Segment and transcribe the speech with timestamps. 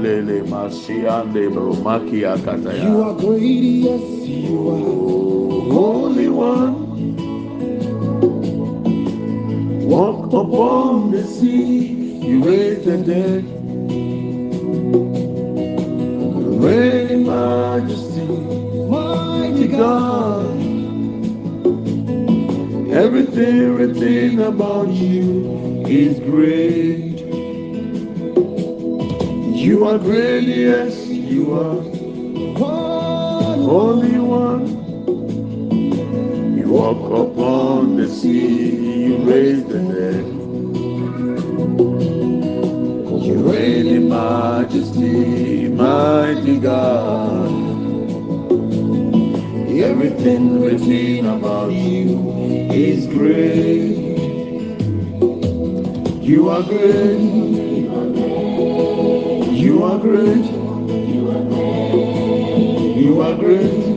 [0.00, 0.42] Lele
[2.38, 2.82] kataya.
[2.84, 5.72] You are great, yes you are.
[5.72, 6.89] Holy one
[9.90, 11.88] walk upon the sea,
[12.22, 13.44] you raise the dead,
[16.62, 18.24] reign in majesty,
[18.88, 20.46] mighty God.
[22.92, 27.18] Everything written about you is great.
[29.56, 31.82] You are great, yes, you are.
[33.56, 34.66] Holy One.
[36.56, 40.26] You walk upon the sea, you raise the dead.
[43.24, 47.50] You reign in majesty, mighty God.
[49.70, 54.18] Everything written about you is great.
[56.20, 57.20] You are great.
[59.64, 60.44] You are great.
[63.02, 63.72] You are great.
[63.82, 63.89] Oh,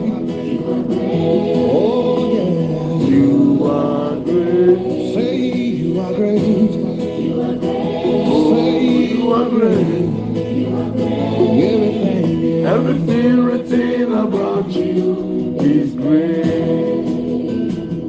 [12.86, 13.24] Everything.
[13.46, 16.44] Written about you is great.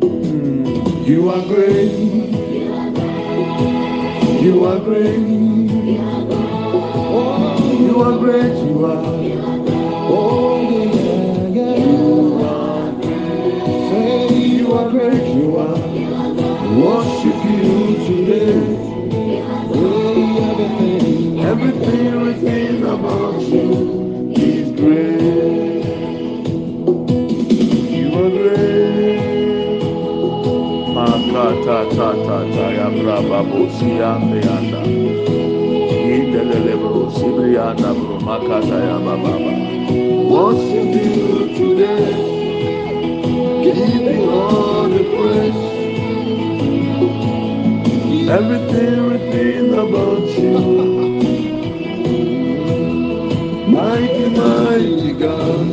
[0.01, 1.07] Mm.
[1.07, 1.91] You are great.
[4.41, 5.99] You are great.
[7.07, 7.55] Oh,
[7.87, 8.55] you are great.
[8.67, 9.44] You are.
[31.65, 33.65] Makata ta ta ta ya braba bro
[37.97, 38.17] bro
[39.49, 39.53] ya.
[40.29, 42.37] Worship you today.
[43.63, 45.89] Give all the praise.
[48.29, 50.59] Everything written about you.
[53.67, 55.67] Mighty, mighty God,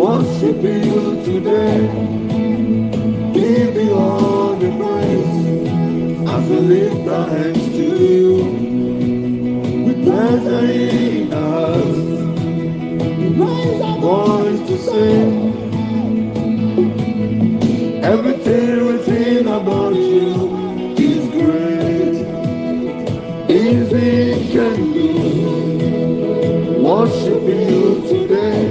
[0.00, 2.16] worship you today.
[3.34, 4.15] Give all
[6.46, 8.34] as we lift our hands to you.
[9.84, 11.98] With pleasure in our hearts,
[13.40, 15.32] raise our voice to sing.
[18.04, 22.26] Everything written about you is great.
[24.52, 25.08] Can do.
[26.82, 28.62] Worship you today.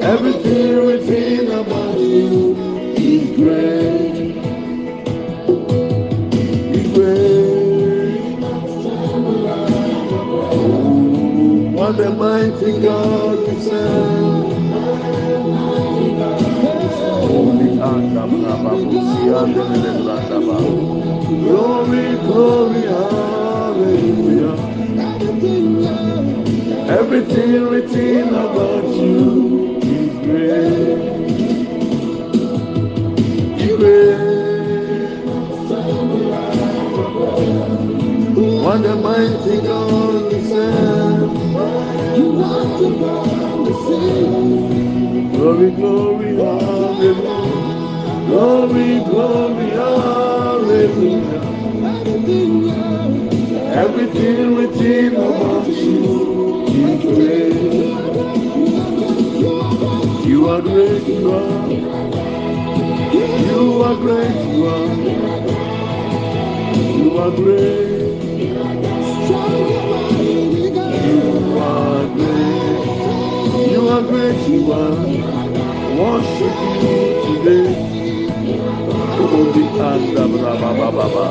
[0.02, 2.56] Everything written about you
[2.96, 4.36] is great.
[6.74, 8.20] Is great.
[11.74, 14.09] What a mighty God we serve.
[19.20, 19.52] Glory,
[22.24, 24.56] glory, hallelujah.
[26.88, 31.20] Everything written about you is great.
[33.60, 34.18] Is great.
[38.64, 40.50] What the mighty God is.
[42.18, 45.32] You want to go the same.
[45.32, 47.39] Glory, glory, hallelujah.
[48.30, 51.42] Glory, glory, hallelujah.
[53.58, 57.54] Everything written about you is great.
[60.28, 61.70] You are great, you are.
[63.12, 64.94] You are great, you are.
[66.98, 68.22] You are great.
[71.06, 72.86] You are great.
[73.72, 74.96] You are great, you are.
[75.98, 77.99] Worship you today.
[79.38, 80.24] Odi anda
[81.14, 81.26] ba.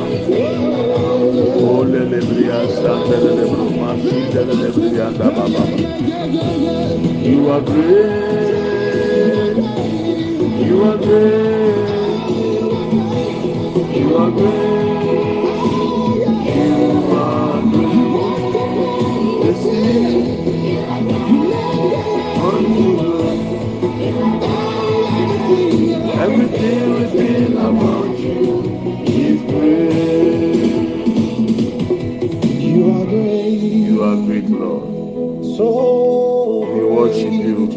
[1.74, 2.60] Ole le bria
[3.10, 3.90] le le bruma
[4.48, 5.44] le le bria anda ba.
[7.24, 9.58] You are great.
[10.68, 11.90] You are great.
[14.00, 14.79] You are great.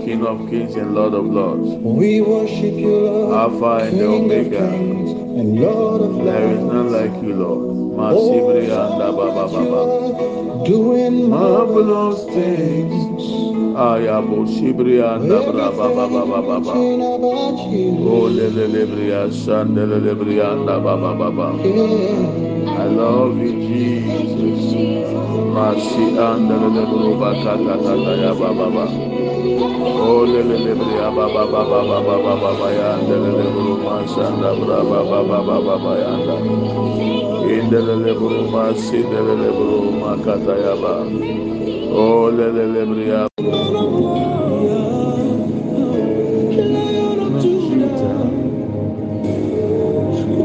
[0.05, 1.69] King of Kings and Lord of Lords.
[1.83, 3.35] we worship you, Lord.
[3.35, 4.69] Alpha and the King of Omega.
[5.39, 7.63] and Lord of There is none like you, Lord.
[7.99, 10.67] Masibri oh, anda baba baba.
[10.67, 13.13] Doing Marvelous things.
[13.77, 16.73] Ayabo shibri anda bra baba baba baba.
[16.75, 22.62] Oh lele lebria shandele lebria anda baba baba.
[22.81, 24.75] I love you, Jesus.
[25.55, 27.77] Mercy and the little Bakata
[28.39, 28.85] Baba.
[30.05, 30.75] Oh, the little
[31.15, 36.37] Baba Baba Baba Baba and the little Masanda Brava Baba Baba Yanda.
[37.51, 40.95] In the little Mercy, the little Makatayaba.
[41.93, 43.29] Oh, the little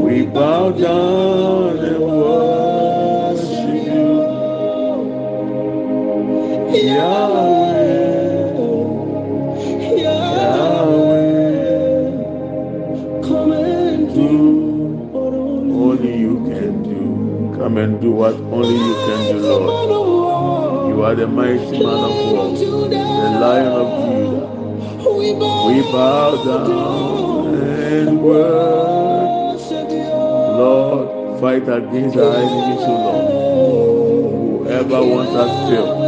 [0.04, 1.97] We bow down.
[6.86, 8.52] Yahweh,
[10.02, 11.28] Yahweh.
[13.22, 14.38] Come and Do
[15.12, 17.58] what only you can do.
[17.58, 20.88] Come and do what only you can do, Lord.
[20.90, 24.46] You are the mighty man of war, the lion of Judah.
[25.68, 29.88] We bow down and worship
[30.58, 33.26] Lord, fight against our enemies, Lord.
[34.66, 36.07] Whoever wants us killed,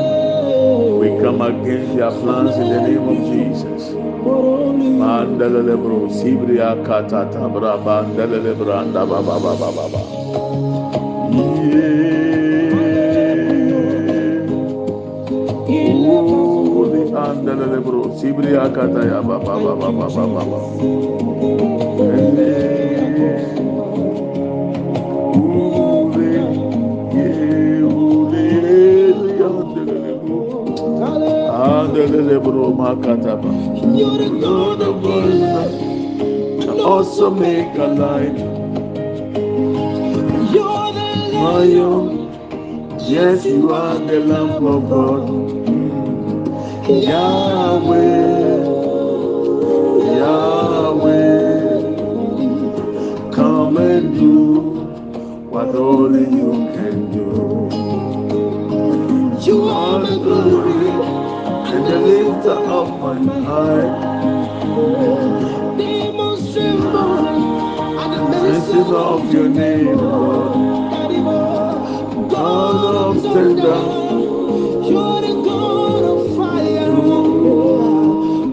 [1.20, 3.94] come against their plans in the name of Jesus.
[5.00, 10.00] Mandele bro, sibria katata bra bandele branda ba ba ba ba ba ba.
[16.74, 20.60] Holy andele bro, sibria kata ya ba ba ba ba ba ba ba
[32.72, 33.50] Makata ba.
[34.46, 35.72] Lord of us,
[36.80, 38.38] also make a light.
[40.52, 42.32] You're the Lion,
[43.00, 45.24] yes, you are the Lamb of God.
[46.88, 48.64] Yahweh,
[50.18, 52.12] Yahweh,
[53.32, 54.60] come and do
[55.50, 57.28] what only you can do.
[59.42, 60.88] You are the glory
[61.72, 63.90] and the lifter of my heart.
[68.42, 70.80] Mention of your name, Lord.
[72.30, 73.80] God of tender,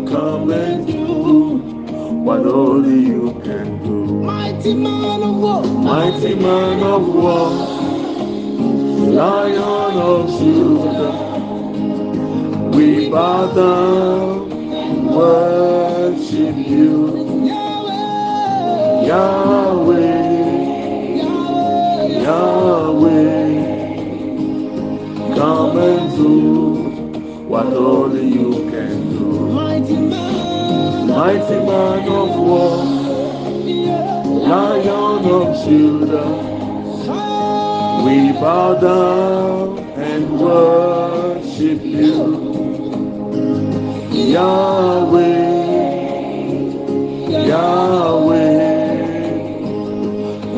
[0.09, 1.57] come and do
[2.25, 4.05] what only you can do.
[4.23, 7.49] Mighty man of war, Mighty man of war,
[9.19, 11.26] Lion of Judah,
[12.77, 16.94] we bow down and worship you,
[19.07, 20.27] Yahweh,
[22.21, 23.65] Yahweh.
[25.36, 26.34] Come and do
[27.50, 29.25] what only you can do.
[29.50, 32.77] mighty man, Mighty man of war,
[34.51, 36.29] Lion of Judah,
[38.05, 42.47] we bow down and worship you,
[44.27, 45.24] Yahweh,
[47.48, 48.60] Yahweh,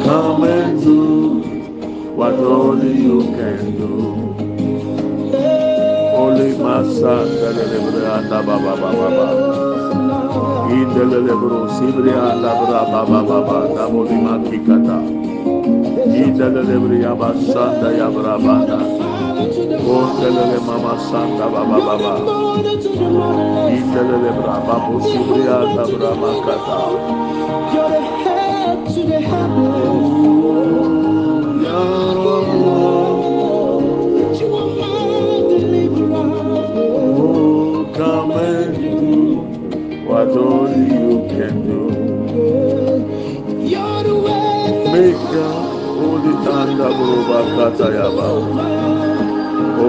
[0.03, 1.41] come and do
[2.15, 3.93] what only you can do.
[6.17, 9.25] Only Master, the deliverer, and Baba Baba.
[10.73, 14.97] In the deliverer, Sibria, and Baba Baba, Namoli Makikata.
[16.15, 19.08] In the deliverer, Abasanda, Yabrabana.
[19.39, 20.59] Ondelele
[27.73, 30.19] You're the head to the heavens.
[34.39, 34.49] You
[40.07, 41.81] what only you can do.
[43.67, 44.39] You're the way
[44.93, 45.21] Make
[45.99, 48.25] holy tanda buruba katayaba.
[48.27, 49.08] Holy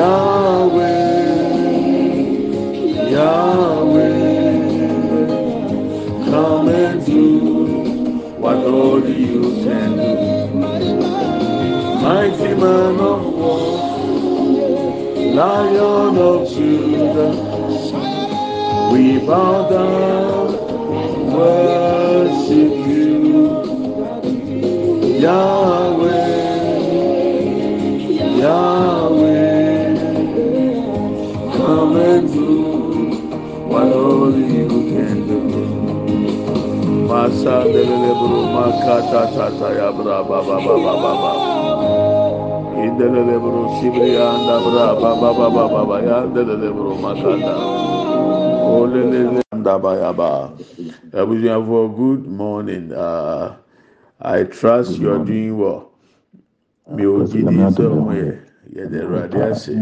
[0.00, 1.00] Yahweh,
[3.10, 4.20] Yahweh.
[6.30, 7.24] Come and do
[8.40, 10.12] what only you can do.
[12.02, 13.78] Mighty man of war,
[15.34, 17.34] Lion of Judah,
[18.90, 20.48] we bow down,
[21.36, 23.44] worship you,
[25.20, 25.89] Yahweh.
[32.00, 32.48] can do
[33.68, 35.38] what only you can do.
[37.10, 41.32] Masa delelebro makata tata ya bra ba ba ba ba ba ba.
[42.80, 47.54] Indelelebro sibri anda bra ba ba ba ba ba ba ya delelebro makata.
[48.64, 50.32] Olelele anda ba ya ba.
[51.12, 51.60] Abuja
[51.96, 52.92] good morning.
[52.96, 53.56] Uh,
[54.22, 55.92] I trust you are doing well.
[56.90, 58.30] Mi ò jí ní sọ̀rọ̀ yẹ,
[58.74, 59.74] yẹ dẹ̀rọ̀ adé àṣẹ.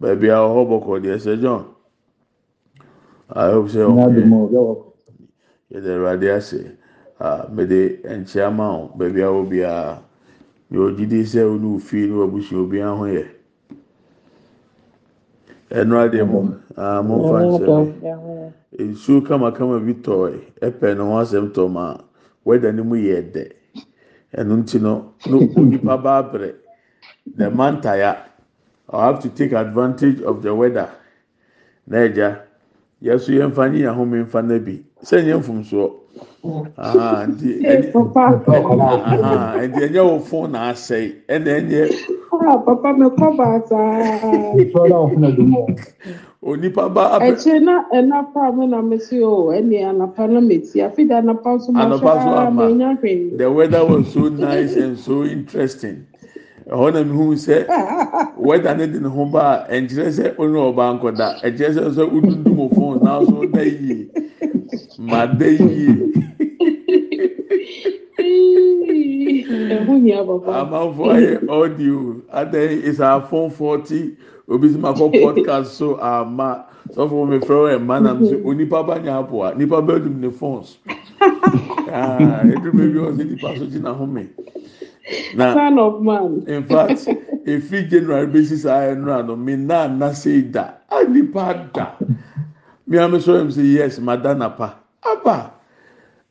[0.00, 1.62] Bẹẹbi àwọn ọhọ bọkọ di ẹsẹ John.
[3.28, 4.86] I hope say okay.
[5.70, 6.58] yɛde awurade ase
[7.18, 7.80] a mede
[8.18, 10.02] nkyɛn ma wo baabi a wɔ biara
[10.72, 13.24] yɛ ogyidi sɛ ɔne ofie ne wabusua obiara ho yɛ
[15.70, 16.40] ɛno adeɛ mo
[16.76, 18.52] aa mo nfa nkyɛn
[18.90, 21.98] nsuo kamakama bi tɔɔ ɛpɛ ne ho asɛm tɔ ma
[22.46, 23.44] wɛda ne mu yɛ dɛ
[24.38, 26.54] ɛno nti no no onipa ba abrɛ
[27.36, 28.16] the mantaya
[28.90, 30.90] i have to take advantage of the weather.
[31.86, 32.38] Na ɛgya
[33.02, 35.90] yɛso yɛn fa ne yɛn ahome nfa na bi sɛ nyɛ mfumsoɔ
[37.28, 37.86] nti ɛni
[39.68, 41.12] nti ɛnyɛ wɔ fon na asɛe.
[41.28, 41.82] Ɛna ɛnyɛ
[42.32, 44.54] ah, papa mekɔ baataa
[46.42, 50.78] onipa ba abɛ ɛkyɛ na ɛnapa me na mesi o oh, ɛne anapa na meti
[50.82, 53.36] afi da anapa nso nso mahwɛ a menya hwee.
[53.36, 56.06] The weather was so nice and so interesting
[56.70, 57.66] ɛhɔ na mihu sɛ
[58.36, 62.02] weather ne de ne ho ba a ɛnkyerɛ sɛ ɔne ɔba nkɔda ɛkyerɛ sɛ sɛ
[62.10, 64.08] wodundum o phone na so da yie
[64.98, 65.94] ma da yie
[70.50, 74.16] amanfo ayɛ audio adan is our phone forty
[74.48, 78.82] obi sɛ ma kɔ podcast so ama sɔfo mi fɛ wɔ ɛma nam sɛ onipa
[78.84, 80.78] ba nya apo a nipa bɛ dum ne phones.
[81.88, 84.28] Aa edu beebi ɔsɛ nipa so gyina home
[85.34, 85.54] na.
[85.54, 86.42] son of man.
[86.48, 87.06] in fact
[87.46, 91.94] efi january besi saa ɛnu ano mi na na se da a nipa da
[92.86, 95.50] mi ame sọ yẹn sẹ yes ma da na pa aba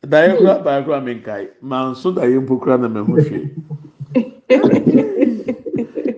[0.03, 3.13] daye kura baye kura mi nka yi ma nso daye mpo kura na ma ho
[3.15, 3.39] hwɛ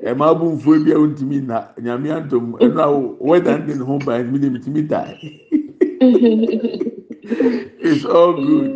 [0.09, 3.97] ɛma abu nfuo bi a ntumi na nyame atom ɛnu awo wɛda ndi ne ho
[4.05, 5.03] ba mi de mi ti mi da
[7.87, 8.71] it's all good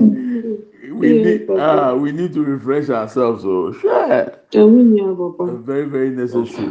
[1.01, 4.31] we need ah we need to refresh ourselves o sure.
[4.51, 5.43] Ɛho hia papa.
[5.65, 6.67] Very very necessary.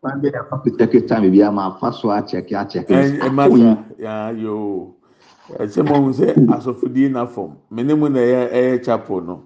[0.00, 2.88] Kwambe afapitakita mi bia ma fa so akyɛke akyɛke.
[2.90, 4.94] ẹ ẹ má sa ya yoo
[5.58, 9.42] ẹsẹ mo n sẹ asọfodie na fọm mene mu na ẹyẹ ẹyẹ chapel no.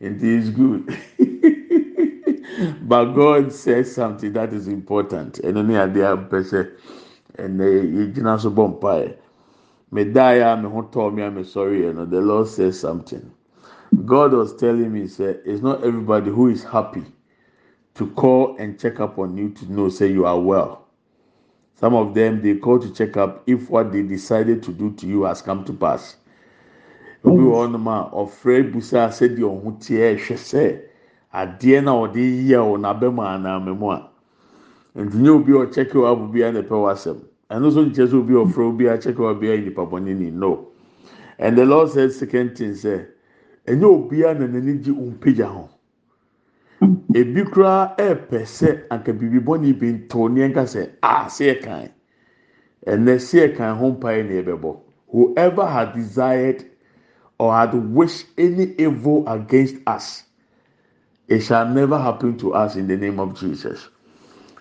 [0.00, 0.88] It is good.
[2.82, 5.40] But God says something that is important.
[5.44, 6.64] Ẹnu ní adé apẹsẹ
[7.38, 7.64] ẹnẹ
[7.96, 8.92] yẹ gyina so bọ mpa
[9.92, 13.30] mẹ da ya mi ho mi a mi sọrọ yẹ no the Lord says something
[14.06, 17.02] God was telling me say it's not everybody who is happy
[17.94, 20.86] to call and check up on you to know say you are well.
[21.74, 25.06] Some of them they call to check up if what they decided to do to
[25.06, 26.16] you has come to pass.
[27.24, 30.80] Obi wɔ hɔnom a ɔfrɛ busa sɛdeɛ ɔho teɛ ɛhwɛ sɛ
[31.34, 34.08] adeɛ na ɔde yi a ɔnabɛm anam a
[34.94, 37.18] nti obi ɔkyɛkɛ wɔ abo bi a na ɛpɛ w'asɛm
[37.50, 40.30] ɛno nso nkyɛ sɛ obi ɔfrɛ obi akyɛ kɛ ɔbea yɛ nipa bɔne ni.
[40.30, 40.68] No.
[41.38, 43.06] And the lord said second thing sɛ
[43.66, 45.68] ɛnyɛ obiara na n'ani gye mpagya ho.
[47.14, 51.88] Ebi koraa ɛɛpɛ sɛ anka biribi bɔne bi ntɔ ne nka sɛ a seɛ kan.
[52.86, 54.76] Ɛnɛ seɛ kan ho mpae na ɛbɛbɔ.
[55.08, 56.64] Whoever had desired
[57.38, 60.24] or had wished any evil against us
[61.30, 63.88] it shall never happen to us in the name of jesus.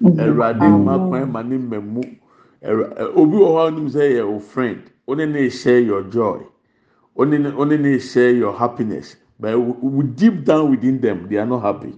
[0.01, 2.15] Ɛwurade mma kwan ma ne mmamu.
[2.63, 6.39] Obi wɔ hɔ a ɔnim sɛ yɛ o friend ɔne ne share your joy
[7.17, 11.37] ɔne ne ɔne ne share your happiness but w- w- deep down within them they
[11.37, 11.93] are not happy.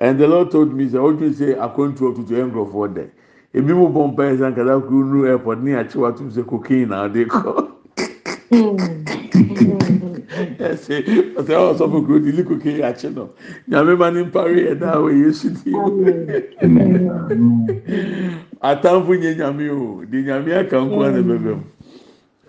[0.00, 3.10] And the Lord told me, "Sɛ ɔtun sɛ akɔntu ɔtutu yɛ nkurɔfoɔ dɛ,
[3.54, 6.46] ebi mu bɔ mpa yɛ sɛ nkata kuru nu airport ne akyi wa tum sɛ
[6.46, 7.72] cocaine na ɔde kɔ.
[10.58, 13.30] Ɛsɛ ɔsɛ ɔsɔfo kuro di liko ke akyi no
[13.68, 15.72] nyame ma ne mpare ɛda wɔ yesu di
[18.62, 20.04] atamfo nye nyame o.
[20.04, 21.62] Di nyame aka nko ana bɛbɛ mu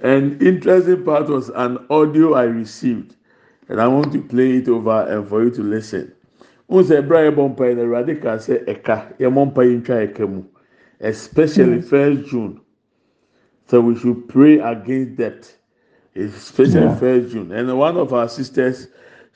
[0.01, 3.15] and interesting part was an audio i received
[3.69, 6.11] and i want to play it over and for you to listen.
[6.69, 9.63] N sɛ ɛbra yɛ bɔ mpa yi na awurade ka sɛ ɛka yɛ mɔ mpa
[9.63, 10.43] yi ntwa ɛka mu
[10.99, 12.59] especially first june.
[13.67, 15.17] So we should pray against
[16.15, 16.23] that.
[16.23, 16.95] especially yeah.
[16.95, 17.51] first June.
[17.51, 18.87] And one of our sisters,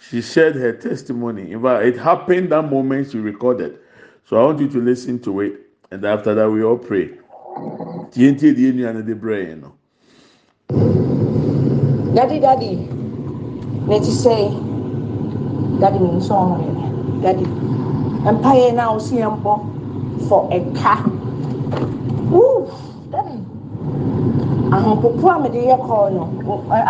[0.09, 1.51] she shared her testimony.
[1.51, 3.79] In fact, it happened that moment she recorded.
[4.25, 5.59] So I want you to listen to it,
[5.91, 7.09] and after that we all pray.
[8.11, 9.65] TNT the Union and the brain.
[12.15, 12.75] Daddy, daddy,
[13.85, 14.49] let's say,
[15.79, 17.45] daddy means so, daddy.
[18.27, 19.17] Empire now see
[20.27, 21.03] for a car.
[24.71, 26.23] Ahopopo a mede yɛ kɔɔ no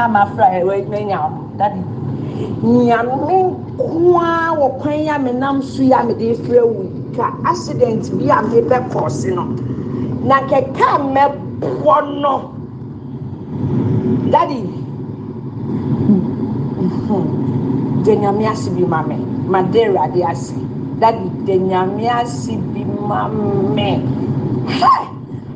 [0.03, 1.19] ama fra ɛwɛnya
[1.57, 1.79] dade
[2.63, 6.83] nyame nkoa wɔ kwan a menam so yi a mede frɛ wo
[7.15, 9.43] ka accident bi a mebɛ kɔɔse no.
[10.27, 12.51] Na kɛkɛ a mɛbɔ no
[14.29, 14.59] dade
[18.03, 19.15] de nyame ase bi ma me.
[19.48, 20.53] Made awurade ase.
[21.00, 24.03] Dade de nyame ase bi ma me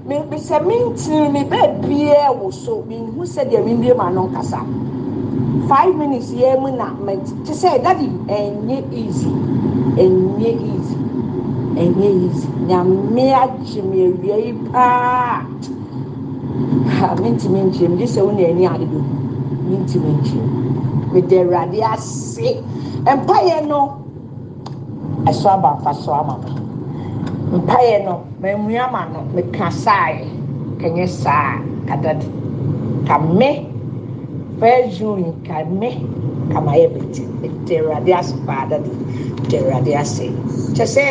[0.07, 0.37] hey!
[0.47, 2.83] sɛ mentiri me baabiara wɔ so.
[2.87, 4.59] Menhu sɛdeɛ membie ma no nkasa.
[5.69, 6.91] Five minutes yɛ mu na
[7.45, 9.31] te sɛ dadi ɛnyɛ easy.
[9.95, 10.97] Ɛnyɛ easy.
[11.75, 12.47] Ɛnyɛ easy.
[12.67, 15.45] Nyame agye me awia yi paa.
[16.99, 18.99] Ha mentimi nkyerɛ mu gye sɛ wo na ani ade do.
[19.69, 22.61] Mentimi nkyerɛ mu mede awurade ase.
[23.05, 24.03] Mpaeɛ no
[25.25, 26.72] ɛso aba afa so ama me
[27.53, 30.25] mpaeɛ no maamua ma no meka saaeɛ
[30.81, 31.59] kanyɛ saa.
[31.87, 32.25] Kadade
[33.07, 33.67] ka me.
[34.59, 35.91] First june ka me.
[36.51, 38.89] Ka mayɛ bɛti ɛda awurade ase paa dade
[39.43, 40.27] ɛda awurade ase.
[40.75, 41.05] Kyɛ sɛ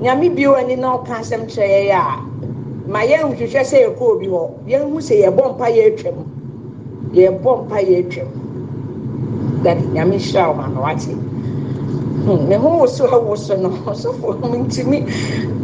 [0.00, 2.20] nyame bio ani na ɔka asɛm kyerɛ yɛyɛ a
[2.88, 4.42] ma yɛnhwehwɛ sɛ yɛkɔɔ bi hɔ.
[4.68, 6.18] Yɛnhu sɛ yɛbɔ mpa yɛ atwam.
[7.12, 8.28] Yɛbɔ mpa yɛ atwam.
[9.62, 11.25] Dade nyame nhyira wo ma na wate.
[12.48, 15.04] 没有我说我说呢，我说我们这边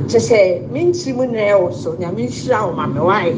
[0.06, 3.32] 这些民族们呢，我说你们笑嘛没歪，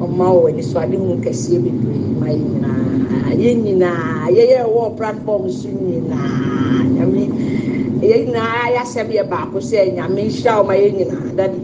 [0.00, 2.26] 我妈我你说的我开始比对嘛
[2.60, 3.86] 呢，爷爷呢，
[4.30, 6.16] 爷爷我不然帮孙女呢，
[6.94, 7.28] 你们。
[7.98, 11.58] nyinaa yasɛ bi yɛ baako sɛ nyame nhyira wɔn ayɛ nyinaa dadi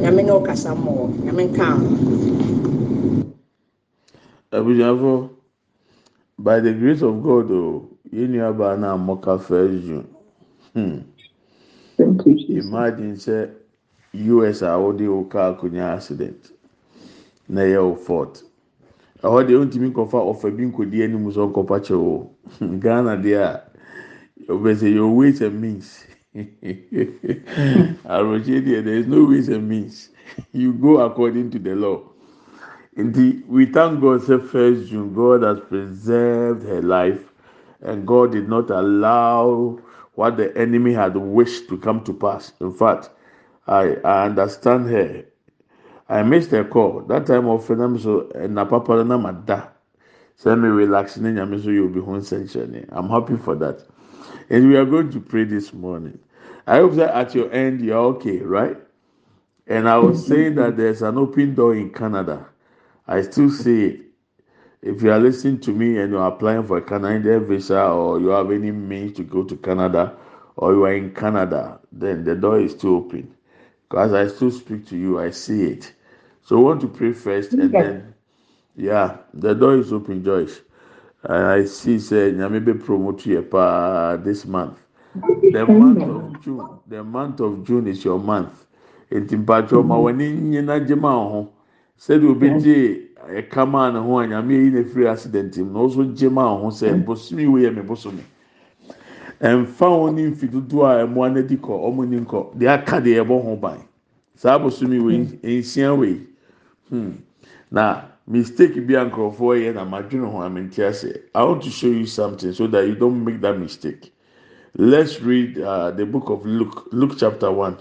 [0.00, 0.94] nyame ne ɔkasa mɔ
[1.24, 1.86] nyame ka ho.
[4.52, 5.28] abudulayi afɔ
[6.38, 7.54] by the grace of god o.
[7.58, 7.82] Oh.
[8.14, 10.06] Yɛn nuabaa no a mmɔka first june
[10.74, 10.98] hmm.
[12.48, 13.50] imagine sɛ
[14.14, 16.52] us a wɔde wo kaa konya accident
[17.48, 18.44] na ɛyɛ wo fault.
[19.22, 22.30] Ɛhɔ deɛ ntumi nkɔfa ɔfa bi nkɔdi anim sɛ ɔnkɔpa kyɛ wo.
[22.80, 23.62] Ghana deɛ a
[24.52, 26.06] ɔbɛsɛ your ways and means.
[28.14, 30.10] Arɔkye deɛ there is no ways and means.
[30.52, 32.02] You go according to the law.
[32.96, 37.33] Nti we thank god say first june god has preserved her life
[37.82, 39.78] and god did not allow
[40.14, 42.52] what the enemy had wished to come to pass.
[42.60, 43.10] In fact,
[43.66, 45.24] I, I understand her.
[46.08, 47.00] I missed her call.
[47.02, 49.72] That time of them so eh, na papa na mada.
[50.36, 52.84] Send me relax nyame so you'll be home essentially.
[52.90, 53.84] I'm happy for that.
[54.50, 56.18] And we are going to pray this morning.
[56.66, 58.76] I hope that at your end you're okay, right?
[59.66, 62.46] And I was saying that there's an open door in Canada.
[63.06, 64.00] I still see it.
[64.86, 68.20] If you are listening to me and you are applying for a Canadian visa or
[68.20, 70.14] you have any means to go to Canada
[70.56, 73.34] or you are in Canada, then the door is still open.
[73.88, 75.90] Because I still speak to you, I see it.
[76.42, 78.14] So I want to pray first and then,
[78.76, 80.60] yeah, the door is open, Joyce.
[81.22, 83.40] And I see, say, Nyame promote you
[84.22, 84.78] this month.
[85.14, 88.66] The month of June, the month of June is your month.
[89.10, 91.52] Enti mpatwa ma w'ani nyina gye ma ho
[91.98, 96.14] sɛdeɛ obi ɛka maa ne ho a nyame yi na efiri accident mu na ɔso
[96.16, 98.22] gye maa ho sɛ bosomi wo yɛ mi bosomi
[99.40, 103.24] ɛnfa wɔn ne nfi dodoɔ a ɛmoa n'adi kɔ ɔmo ni nkɔ deɛ aka deɛ
[103.24, 103.78] ɛbɔ ho ban
[104.36, 106.26] saa bosomi wo yi nsia wo yi
[106.90, 107.10] hmm.
[107.70, 111.70] na mistake bi a nkurɔfoɔ yɛ na ma dwene ho amenti ase i want to
[111.70, 114.10] show you something so that you don't make that mistake.
[114.76, 117.78] Let's read uh, the book of luke luke chapter one.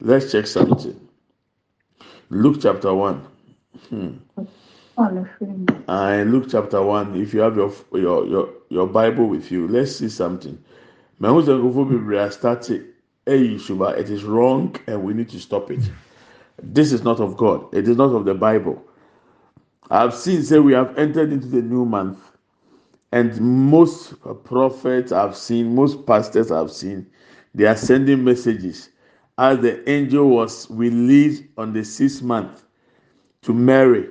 [0.00, 0.94] Let's check something.
[2.30, 3.22] Luke chapter one.
[3.88, 4.10] Hmm.
[5.88, 7.20] Uh, Luke chapter one.
[7.20, 10.62] If you have your your your, your Bible with you, let's see something.
[13.98, 15.80] it is wrong and we need to stop it.
[16.62, 17.74] This is not of God.
[17.74, 18.82] It is not of the Bible.
[19.90, 22.18] I've seen say we have entered into the new month,
[23.12, 27.06] and most prophets I've seen, most pastors I've seen,
[27.54, 28.90] they are sending messages
[29.38, 32.62] as the angel was released on the sixth month
[33.42, 34.08] to Mary.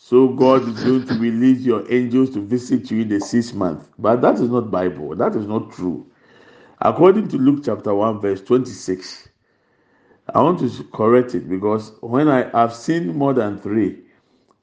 [0.00, 3.88] So God is going to release your angels to visit you in the sixth month.
[3.98, 5.16] But that is not Bible.
[5.16, 6.06] That is not true.
[6.80, 9.28] According to Luke chapter 1, verse 26,
[10.32, 13.98] I want to correct it because when I have seen more than three,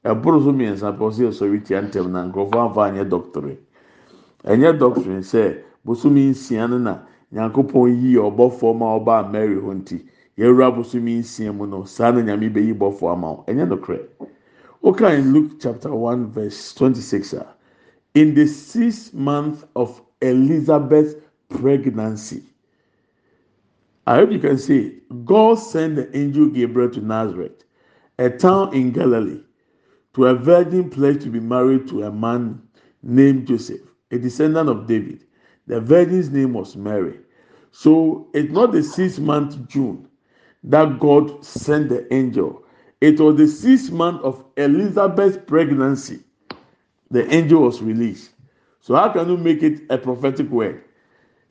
[0.06, 3.56] ɛboro so mmiɛnsa pɛ ɔsɛ ɛsɔre tia ntɛm na nkurɔfoɔ anfa anyɛ dɔktore
[4.44, 6.98] ɛnyɛ dɔktore sɛ bosomi nsia no na
[7.34, 10.02] nyankopɔn yi ɔbɔfoɔ ma ɔbaa mary hɔ nti
[10.38, 13.68] yɛwura bosomi nsia mu no saa na nyame bɛyi bɔfoɔ ama wo ɛnyɛ
[14.84, 17.54] okay in luke chapter one verse twenty-six ah
[18.14, 21.14] in the sixth month of elizabeth's
[21.48, 22.42] pregnancy
[24.06, 27.64] i hope you can see god sent the angel gabriel to nazareth
[28.18, 29.40] a town in galilee
[30.16, 32.62] to a virgin pledged to be married to a man
[33.02, 35.24] named Joseph, a descendant of David.
[35.66, 37.20] The virgin's name was Mary.
[37.70, 40.08] So it's not the sixth month June
[40.64, 42.64] that God sent the angel.
[43.00, 46.20] It was the sixth month of Elizabeth's pregnancy.
[47.10, 48.30] The angel was released.
[48.80, 50.82] So how can you make it a prophetic word?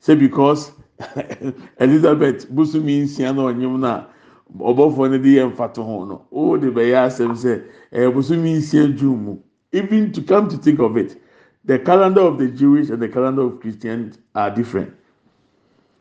[0.00, 0.72] Say because
[1.80, 4.06] Elizabeth busumi nsia na onyim na
[4.54, 9.36] ɔbɔfoɔ no de ho no o de bosomi nsia june mu
[9.72, 11.20] even to come to think of it
[11.64, 14.92] the calendar of the jewish and the calendar of christians are different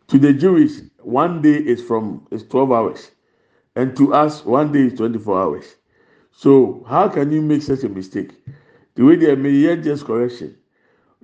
[0.08, 3.12] to the jewish one day is from is twelve hours
[3.76, 5.76] and to us one day is twenty-four hours.
[6.32, 8.32] So how can you make such a mistake?
[8.96, 10.56] The way they may hear just correction.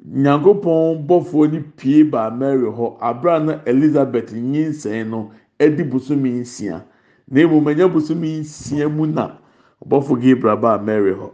[0.08, 6.84] Nyankopɔn bɔfoɔ ni pie ba mary hɔ abira na elizabeth nyinsɛn no ɛdi bosomi nsia.
[7.30, 9.38] Na emu manya bosomi nsia mu na
[9.86, 11.32] ɔbɔfo gabriel ba mary hɔ.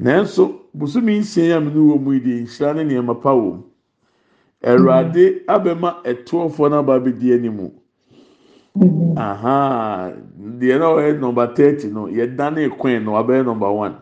[0.00, 3.56] Nanso bosomi nsia yi a mene wɔ mu yi de nhyira ne nneɛma pa wɔ
[3.56, 3.62] mu.
[4.64, 7.70] Awurade abɛma ɛtoɔfoɔ n'aba abɛdi anim
[8.76, 13.96] deɛ na ɔyɛ number thirty no yɛdane kwan no abɛyɛ number one.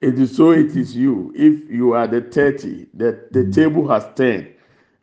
[0.00, 1.32] It is so it is you.
[1.34, 4.48] If you are the thirty the the table has ten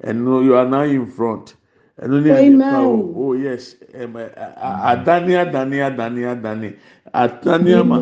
[0.01, 1.55] and you are now in front.
[2.01, 3.75] Ɛno ne o oh yes.
[3.93, 6.75] Ɛmɛ adane adane adane adane.
[7.13, 7.99] Adane ama.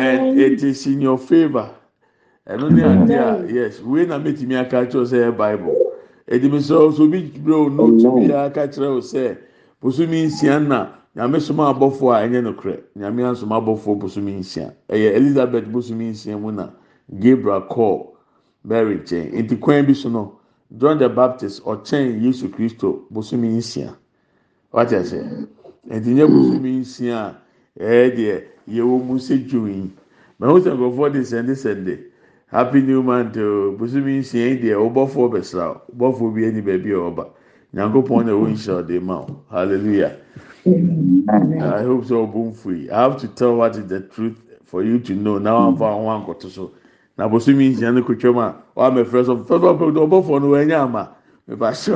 [0.00, 1.70] And it is in your favour
[2.48, 3.80] ɛno ne ade a yes.
[3.80, 5.76] Wei na mɛtumi aka kyerɛw sɛ ɛyɛ bible.
[6.28, 9.36] Ɛdimi sɛ oh, ɔsɔ bi brɛ o note bi aka kyerɛ o sɛ
[9.82, 12.76] bosomi nsia na nyame soma abɔfo a ɛnyɛ nokorɛ.
[12.96, 16.70] Nyame asoma abɔfo bosomi nsia ɛyɛ elizabeth bosomi nsia mu na
[17.18, 18.16] gabriel call
[18.64, 19.32] mary nkyɛn.
[19.42, 20.38] Nti kwan bi so no
[20.76, 23.94] john the baptist ɔkyɛn yesu kristo bosomi nsia
[24.72, 25.22] wate ase
[25.88, 27.34] nti nye bosomi nsia
[27.78, 29.90] a ɛyɛ deɛ yɛwɔ mu sɛ dwo yi
[30.40, 31.98] mɛho sɛ nkurɔfoɔ de sɛnde sɛnde.
[32.50, 36.98] Happy new month o bosomi nsia yi deɛ ɔbɔfoɔ bɛsra ɔbɔfoɔ bi ɛni baabi a
[37.10, 37.26] ɔba
[37.74, 40.12] nyankopɔn na ɛwɔ nhyɛ ɔde ma o hallelujah.
[40.66, 42.90] I hope so ɔbɔ nfu yi.
[42.90, 45.38] I have to tell what is the truth for you to know.
[45.38, 46.70] Na wɔn afa wɔn ankɔto so.
[47.16, 50.60] Na bosomi nsia no kotwa mu a wɔn amɛfrɛ so fɛfɛ pɛ ɔbɔfoɔ no wɔn
[50.62, 51.10] anya ama?
[51.48, 51.94] Mɛba hyɛ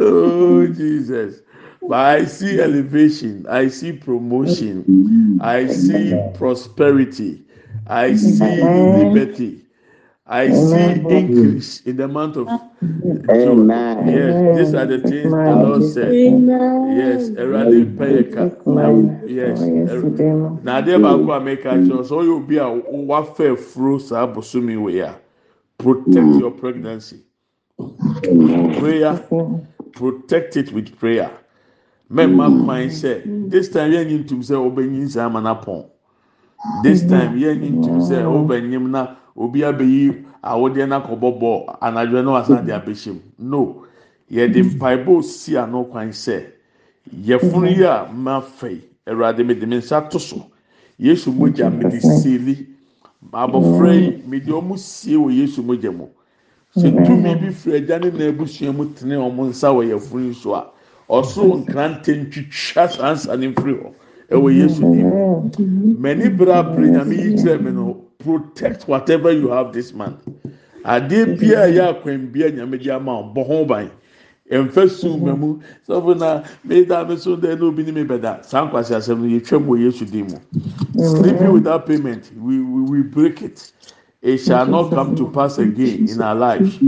[0.00, 1.40] oh jesus.
[1.86, 7.42] But I see elevation, I see promotion, I see prosperity,
[7.86, 9.63] I see liberty,
[10.26, 12.48] I see increase in the month of
[12.80, 13.68] June.
[13.68, 16.12] Yes, these are the things the Lord said.
[16.14, 18.50] Yes, Erade Payeka.
[19.28, 19.60] Yes,
[20.64, 25.14] na adeɛ baako a kyerɛ sɛ ɔyɛ obi a wafɛ furo saa bosomi wei a
[25.78, 27.20] protect your pregnancy.
[28.78, 29.18] Prayer,
[29.92, 31.30] protect it with prayer.
[32.10, 35.84] mɛmma kwan sɛ this time yɛn nyi ntum sɛ ɔbɛnyi nsa ama na pɔn
[36.82, 42.22] this time yɛn nyi ntum sɛ ɔbɛnyim na obi abɛyi awodeɛ na kɔbɔ bɔ anadwo
[42.24, 43.20] na wasan de abɛhyɛ mu.
[43.38, 43.84] No.
[44.30, 46.44] Yɛde mpaebɔ si ano kwan sɛ
[47.12, 50.46] yɛfunu yi a ma fɛ yi awurade mi de mi nsa to so.
[50.98, 52.66] Yesu mogya mi de seeli
[53.32, 56.06] abɔfra yi mi de ɔmo sie wɔ yesu mogya mu.
[56.76, 60.34] Sɛ tumi bi firi agya ne na ebusua mu tene ɔmo nsa wɔ yɛfunu yi
[60.34, 60.70] so a.
[61.08, 63.92] ɔsoro nkrante ntwitwa saa nsa ne mfiri hɔ
[64.34, 65.10] ɛwɔ yesu nim
[66.02, 70.20] mɛni bere abere nyame yi kyerɛ mi no protect whatever you have this month.
[70.84, 73.90] Adeɛ bia yɛ akwan bia nyame de ama bɔ ho ban.
[74.50, 75.58] Mfɛ sun mɛ mu.
[75.88, 78.44] Sɔfo na mɛda mi so dɛ na obi ni mi bɛda.
[78.44, 80.38] Saa nkwasi asɛm no yɛtwa mu wɔ yesu dim mu.
[81.04, 83.72] Sleeping without payment we we we break it
[84.24, 86.80] it shall not come to pass again in our lives.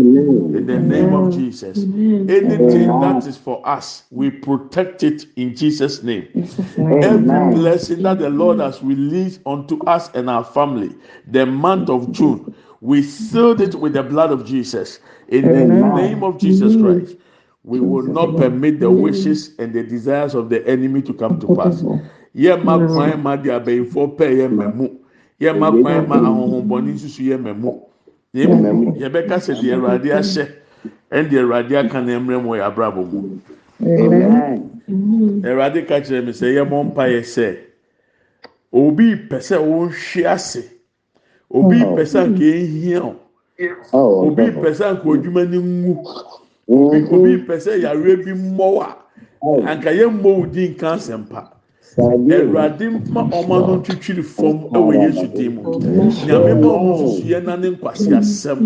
[0.52, 1.86] In the name of Jesus.
[2.28, 6.28] Anything that is for us, we protect it in Jesus' name.
[7.02, 10.96] Every blessing that the Lord has released unto us and our family,
[11.28, 12.46] the month of June,
[12.80, 15.00] we sealed it with the blood of Jesus.
[15.28, 17.16] In the name of Jesus Christ.
[17.64, 21.48] We will not permit the wishes and the desires of the enemy to come to
[21.48, 21.84] pass.
[25.40, 27.70] Yẹ ma kwan ma ahohobɔni nsusu yẹ mẹ́mú.
[29.00, 30.44] Yẹ bɛ kasa di Awurade ahyɛ
[31.10, 33.20] ɛn di Awurade aka na mmerɛ mu yɛ abrabɔ mu.
[35.44, 37.56] Awurade ka kyerɛ mi sɛ yɛ mɔ mpa yɛ sɛ
[38.72, 40.62] obi pɛ sɛ wɔnhwe ase.
[41.50, 43.16] Obi pɛ sɛ nka ehia o
[44.26, 45.94] obi pɛ sɛ nka odwuma ni nwu
[46.68, 48.96] obi pɛ sɛ yàrá bi mmɔ wa
[49.70, 51.55] anka yɛ mmɔ wo di nka asɛmpa
[51.98, 55.62] awurade ma ɔmo ano twitwiri fam ɛwɔ yesu dim mu.
[56.26, 58.58] Nyame ma ɔmo soso yɛ nane nkwasi asɛm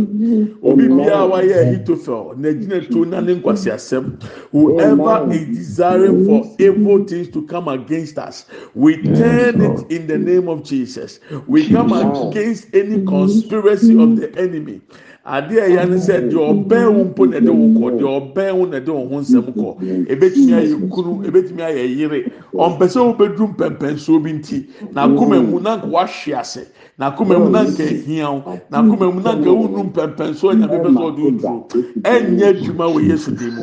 [0.63, 7.29] obi biara wayɛ ahitofel n'egyina to nane nkwasi asɛm whoever is desiring for evil things
[7.29, 11.21] to come against us we turn it in the name of jesus.
[11.47, 14.81] We come against any conspiracy of the enemy
[15.25, 18.65] adeɛ ɛyɛ ne sɛ deɛ ɔbɛn wo mpo na ɛde wo kɔ deɛ ɔbɛn wo
[18.67, 19.69] na ɛde wo ho nsɛm kɔ
[20.09, 22.33] ebetumi ayɛ kunu ebetumi ayɛ yere.
[22.55, 26.67] Ɔmpɛ sɛ wobɛduru mpɛmpɛnsuo bi nti n'akoma mu na nka wahwe ase
[26.99, 31.03] n'akoma mu na nka ehia wo n'akoma mu na nka wunu mpɛmpɛnsuo nyame bɛ sɛ
[31.09, 31.67] ɔde oduro
[32.03, 33.63] ɛnyɛ adwuma wɔ yesu di mu.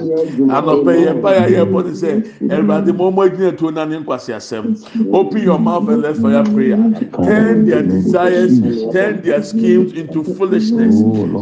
[0.53, 2.09] Anɔpɛ yɛ mpa yɛ ayɛ bɔ ne sɛ
[2.47, 4.77] ɛwurade mo ɔmo agyina tuo na ne nkwasi asɛm
[5.11, 6.77] open your mouth and let's fire prayer.
[7.25, 8.59] Turn their desires
[8.93, 10.95] turn their schemes into foolishness.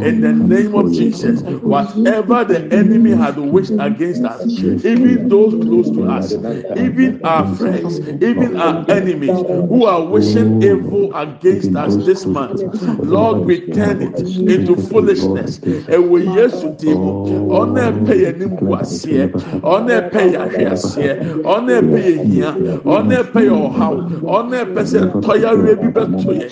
[0.06, 5.90] In the name of Jesus, whatever the enemy had wished against us, even those close
[5.90, 6.32] to us,
[6.78, 9.30] even our friends, even our enemies
[9.68, 12.62] who are wishing evil against us this month,
[13.00, 15.58] Lord, we turn it into foolishness.
[15.58, 21.44] And we yes to demo, on a pay an imbuasie, on a pay a hiasie,
[21.44, 26.30] on a pay here, on a pay or how, on a person, toya rebi beto
[26.32, 26.46] ye,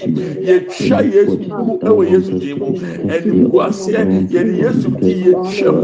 [0.44, 4.28] ye shy yes, who yes to demo, mm.
[4.30, 5.76] yɛde yesu di yɛ twɛm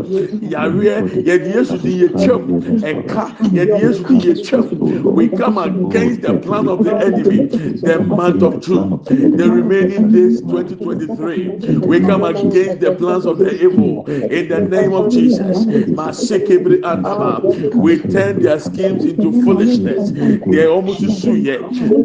[0.52, 0.94] yareɛ
[1.26, 2.42] yɛde yesu di yɛ twɛm
[2.82, 7.46] ɛka yɛde yesu di yɛ twɛm we come against the plan of the enemy
[7.82, 9.00] the month of june
[9.36, 14.92] the remaining days 2023 we come against the plans of the evil in the name
[14.92, 15.64] of jesus.
[15.66, 17.40] Masekebri anaba
[17.74, 20.10] we turn their schemes into foolishness.
[20.12, 21.56] Deɛ wɔn susu yɛ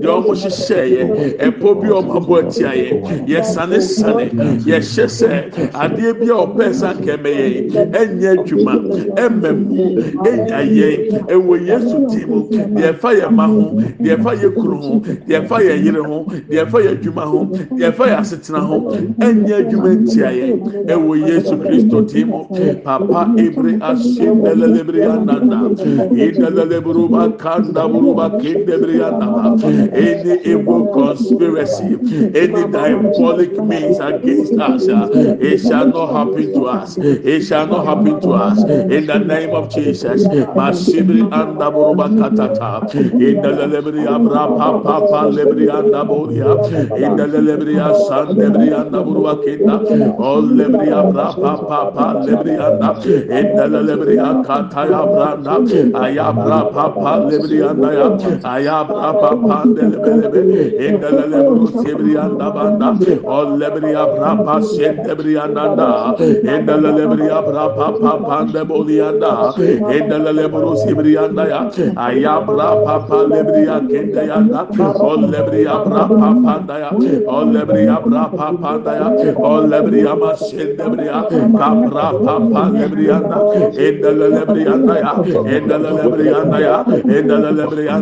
[0.02, 1.04] deɛ wɔn hyehyɛ yɛ
[1.48, 4.30] ɛpɔ bi wɔn abɔ ɛtia yɛ yɛ sane sane.
[4.66, 8.74] Yɛ hyɛ sɛ adeɛ bi a ɔpɛ sa nkɛmɛ yɛn ɛnyɛ adwuma
[9.24, 9.84] ɛmɛ mu
[10.26, 13.62] ɛnya yɛn ɛwɔ yesu ti mu deɛ ɛfa yɛ ma ho
[14.00, 14.94] deɛ ɛfa yɛ kuru ho
[15.28, 17.40] deɛ ɛfa yɛ yere ho deɛ ɛfa yɛ adwuma ho
[17.78, 18.78] deɛ ɛfa yɛ asetena ho
[19.20, 20.54] ɛnyɛ adwuma ntia yɛn
[20.88, 22.46] ɛwɔ yesu kristo ti mu
[22.84, 29.56] papa ebire ahyɛ ɛlɛlɛbire ananda ɛlɛlɛbire ba kanda buru ba kendebire anaba
[29.94, 31.98] any evil conspiracy
[32.36, 34.86] any diabolic means against us.
[35.42, 36.98] It shall not happen to us.
[36.98, 38.64] It shall not happen to us.
[38.64, 40.28] In the name of Jesus.
[40.56, 42.90] Masibri anda buruba katata.
[43.20, 46.56] In the lebri abra papa papa lebri anda buria.
[46.96, 50.16] In the lebri asan lebri anda buruba kita.
[50.20, 53.00] All lebri abra papa papa lebri anda.
[53.30, 55.60] In the lebri akata ya branda.
[55.94, 58.10] Ayabra papa lebri anda ya.
[58.44, 60.14] Ayabra papa lebri
[60.80, 63.00] In the lebri sibri anda banda.
[63.26, 64.36] All lebri abra
[65.26, 65.66] brianda
[66.54, 69.32] endala le bria bra pa pa pa de bolianda.
[69.98, 71.62] Endala le brosi brianda ya
[72.06, 74.62] aya bra pa pa le bria kende ya da
[75.10, 76.92] ol le bria bra pa pa da ya
[77.38, 79.08] ol le bria bra pa pa da ya
[79.52, 81.20] ol le bria ma sende bria
[81.60, 84.76] ka bra pa pa le brianda ya endala le ya
[85.56, 85.92] endala
[87.58, 87.98] le ya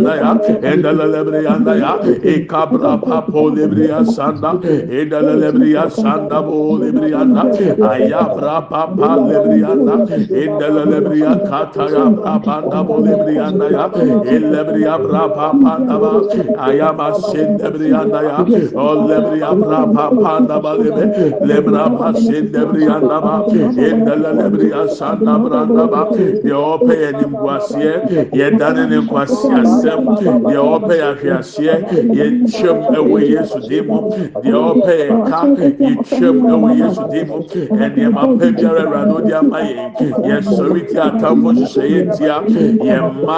[0.72, 1.42] endala le
[1.84, 1.94] ya
[2.34, 4.52] e ka bra pa po le bria sanda
[5.00, 5.34] endala
[7.14, 9.96] lebrianda aya brapa pa lebrianda
[10.30, 13.88] indele lebria kata ya brapa da bo lebrianda ya
[14.40, 16.12] lebria brapa pa da ba
[16.68, 18.38] aya ba sin lebrianda ya
[18.76, 21.06] o lebria brapa pa da ba lebe
[21.46, 26.08] lebra pa sin lebrianda ba indele lebria sanda branda ba
[26.44, 27.94] ye ope ye nimkwasiye
[28.34, 30.02] ye dane nimkwasiye sem
[30.50, 31.74] ye ope ya hwiasiye
[32.14, 34.10] ye chem ewe yesu demo
[34.44, 34.98] ye ope
[35.30, 35.42] ka
[35.80, 37.38] ye chem ewe yesu di mu
[37.84, 39.92] ɛnìyɛmà pɛ biara ɛwurade ɔdi ama yɛn
[40.28, 42.36] yɛ sɔrɔ ti atamfo hyehyɛ yɛn tia.
[42.88, 43.38] Yɛ mma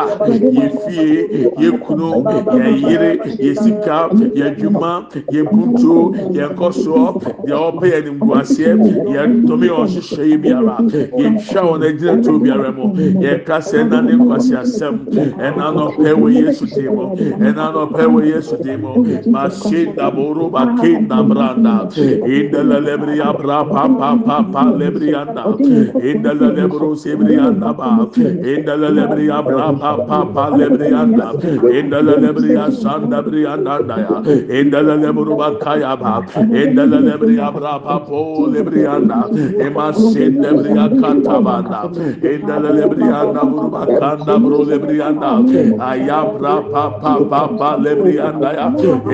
[0.55, 1.27] yɛ fie
[1.61, 2.09] yɛ kunu
[2.57, 3.11] yɛ yere
[3.45, 4.91] yɛ sika yɛ dwuma
[5.31, 7.05] yɛ mpuntuo yɛ nkɔsoɔ
[7.45, 8.71] deɛ ɔpɛ yɛ nimguaseɛ
[9.13, 10.75] yɛ ntome ɔhyehyɛ yi biara
[11.19, 12.85] yɛ twa wɔn agyina tuo biara mu
[13.23, 14.95] yɛ kasa ɛna ne nkwasi asɛm
[15.45, 16.95] ɛna n'ɔpɛ wɔ yesu dim
[17.39, 18.91] ɛna n'ɔpɛ wɔ yesu dim mu
[19.31, 21.87] machine daboro bake nabranda
[22.25, 25.43] indala lebri abra rapa pa pa pa lebrianda
[26.11, 27.89] indele lebro sebrianda ba
[28.53, 31.27] indele lebria bra pa pa pa lebrianda
[31.79, 34.17] indele lebria sanda brianda da ya
[34.59, 36.13] indele lebro ba kaya ba
[36.61, 38.21] indele lebria bra pa po
[38.55, 39.19] lebrianda
[39.67, 41.81] ema sin lebria kanta banda
[42.33, 45.31] indele lebrianda bro ba kanda bro lebrianda
[45.91, 48.67] aya bra pa pa pa pa lebrianda ya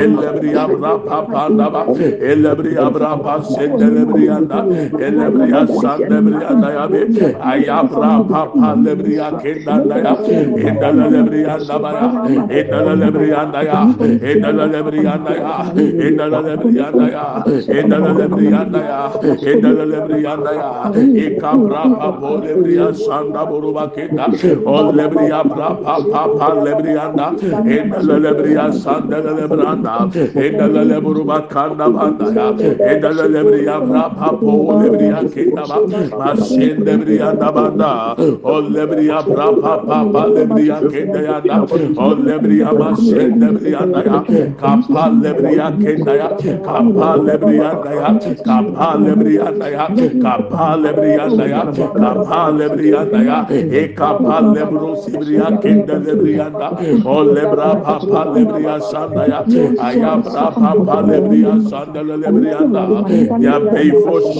[0.03, 1.83] elebria bra pa pa da ba
[2.31, 4.59] elebria bra pa sin lebria brianda
[5.05, 7.01] elebria sande brianda ya bi
[7.51, 10.13] ayabra papa lebria kendanda ya.
[10.67, 12.05] İndala lebrianda bara
[12.59, 13.81] indala lebrianda ya.
[14.31, 15.55] İndala lebrianda ya.
[16.07, 17.27] İndala lebrianda ya.
[17.79, 19.01] İndala lebrianda ya.
[19.53, 20.71] İndala lebrianda ya.
[21.25, 24.25] İkabra papa lebria sanda buruba kenda
[24.65, 27.27] o lebria papa papa lebrianda
[27.77, 29.95] indala lebria sande lebranda
[30.45, 32.47] indala leburuba kanda banda ya.
[32.95, 35.77] İndala lebria papa papo lebria kitaba
[36.19, 37.91] mashin lebria dabanda
[38.43, 41.57] o lebria bra papa pa lebria kitaya da
[42.05, 44.17] o lebria mashin lebria daya
[44.61, 46.29] kapa lebria kitaya
[46.67, 48.09] kapa lebria daya
[48.47, 49.85] kapa lebria daya
[50.25, 51.61] kapa lebria daya
[52.01, 53.37] kapa lebria daya
[53.81, 56.69] e kapa lebro sibria kinda lebria da
[57.05, 59.39] o lebra papa lebria sandaya
[59.89, 62.83] aya bra papa lebria sandala lebria da
[63.45, 63.89] ya pay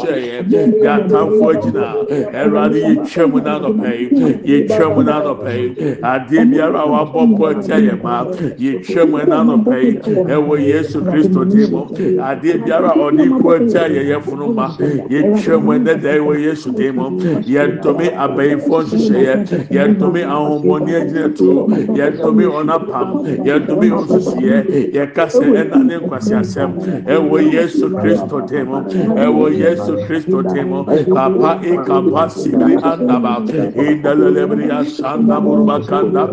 [0.01, 0.45] sheye
[0.83, 1.95] ya tamfo gyina
[2.33, 4.09] erade ye twam na no pay
[4.43, 5.69] ye twam na no pay
[6.03, 8.25] ade biara wa bɔbɔ tia ye ma
[8.57, 9.93] ye twam na no pay
[10.33, 11.87] ɛwɔ yesu kristo dimo
[12.21, 14.75] ade biara ɔde ko tia ye ye funu ma
[15.09, 17.11] ye twam na da ɛwɔ yesu dimo
[17.45, 24.93] ye ntome abayifo nhyehyɛ ye ntome ahombɔni agyina tu ye ntome ɔnapam ye ntome ɔsusuɛ
[24.95, 26.71] ye kasa ɛna ne nkwasi asɛm
[27.05, 28.81] ɛwɔ yesu kristo dimo
[29.15, 33.35] ɛwɔ yesu kristo dimo papa ekapa sibiri andaba
[33.75, 36.23] indalelebri asanda burubakanda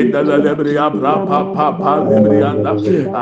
[0.00, 2.72] indalelebri abra papa pa lebri anda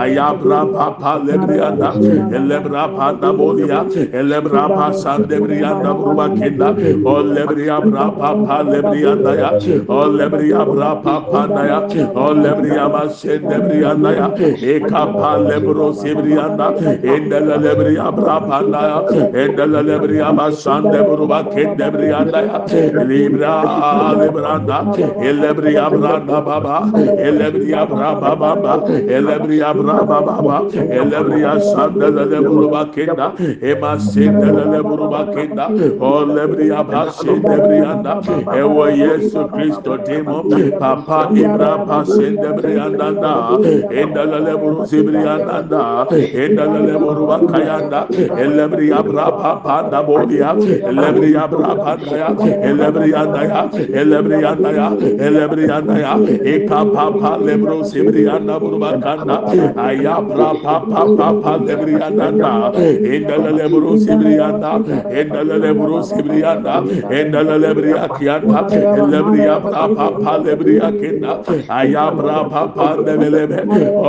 [0.03, 1.91] ayabra papa lebri anda
[2.39, 3.81] elebra panda bolia
[4.21, 6.69] elebra pa sandebri anda burubakenda
[7.05, 9.51] o lebri abra papa lebri anda ya
[9.89, 11.81] o lebri abra papa anda ya
[12.15, 14.29] o lebri ama sendebri anda ya
[14.75, 16.69] ekapa lebro sibri anda
[17.15, 19.01] indalelebri abra panda ya
[19.45, 22.65] Kendele lebriya basan debruba kendebriya daya.
[23.05, 23.61] Libra
[24.17, 24.79] lebranda.
[25.21, 26.77] Elebriya branda baba.
[27.21, 28.75] Elebriya braba baba.
[28.89, 30.57] Elebriya braba baba.
[30.73, 33.27] Elebriya sandele lebruba kenda.
[33.61, 35.67] Ema sendele lebruba kenda.
[36.01, 38.15] O lebriya basan debriya da.
[38.57, 40.41] Ewo Yesu Kristo demo.
[40.81, 43.35] Papa Ibra basan debriya da da.
[43.93, 45.85] Endele lebruba zebriya da da.
[46.17, 48.09] Endele lebruba kayanda.
[48.41, 49.34] Elebriya braba
[49.65, 50.51] panda bodia
[50.91, 52.29] elebria brapa daya
[52.71, 53.63] elebria daya
[54.01, 54.89] elebria daya
[55.27, 56.13] elebria daya
[56.55, 59.37] eka papa lebro sibria na burba kanda
[59.89, 62.53] aya brapa papa pa lebria danda
[63.15, 64.73] endala lebro sibria da
[65.21, 66.77] endala lebro sibria da
[67.21, 68.61] endala lebria kianda
[69.03, 71.33] elebria brapa pa lebria kenda
[71.79, 73.61] aya brapa pa lebelebe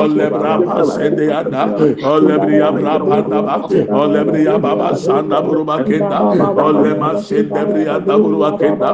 [0.01, 1.63] olebra pa sende anda
[2.13, 3.41] olebria brapa da
[4.01, 6.19] olebria baba sa manda buruba kenda
[6.67, 8.89] ole masinde brianda buruba kenda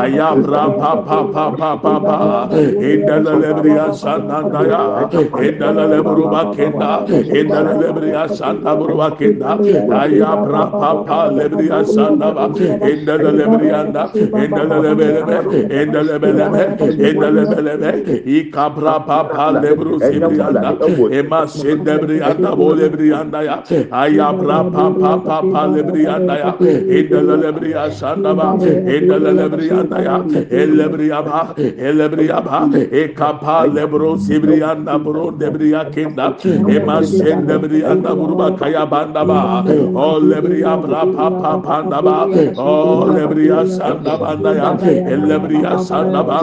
[0.00, 2.48] ayabra pa pa pa pa pa pa.
[2.90, 5.08] İndala lebria santa daya.
[5.46, 7.04] İndala le buruba kenda
[7.40, 9.58] indala lebria santa buruba kenda
[10.00, 12.46] ayabra pa pa lebria santa ba
[12.92, 14.02] indala lebrianda
[14.44, 15.36] indala lebelebe
[15.82, 16.62] indala lebelebe
[17.08, 17.90] indala lebelebe
[18.24, 20.70] ikabra pa pa lebru sibrianda
[21.18, 23.56] emasinde brianda bo lebrianda ya.
[23.90, 26.50] Ayabra pa pa pa pa lebriyanda ya
[26.98, 28.54] indele lebriya sanda ba
[28.96, 30.16] indele lebriyanda ya
[30.50, 32.58] elebriya ba elebriya ba
[33.00, 39.64] e kapa lebro sibriyanda bro debriya kinda e masen lebriyanda burba kaya banda ba
[39.94, 42.18] o lebriya pa pa panda ba
[42.56, 44.70] o lebriya sanda banda ya
[45.14, 46.40] elebriya sanda ba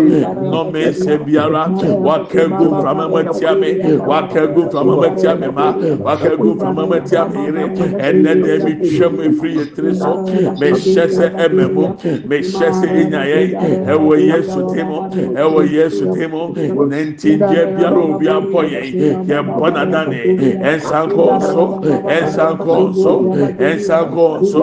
[0.52, 1.68] no me se biara
[2.08, 3.72] wa kegu from ametiame
[4.06, 4.88] wa kegu from
[9.04, 10.24] wohwɛ mu ɛfiri yɛ tiri so.
[10.60, 11.84] Mehyɛ sɛ ɛma mu.
[12.28, 15.00] Mehyɛ sɛ ɛnya yɛn ɛwɔ yesu din mu.
[15.36, 16.54] Ɛwɔ yesu din mu.
[16.88, 20.20] Na nti deɛ biara obi abɔ yɛn yɛbɔ nadane
[20.62, 21.64] ɛnsa nkɔ so
[22.08, 23.14] ɛnsa nkɔ so
[23.60, 24.62] ɛnsa nkɔ so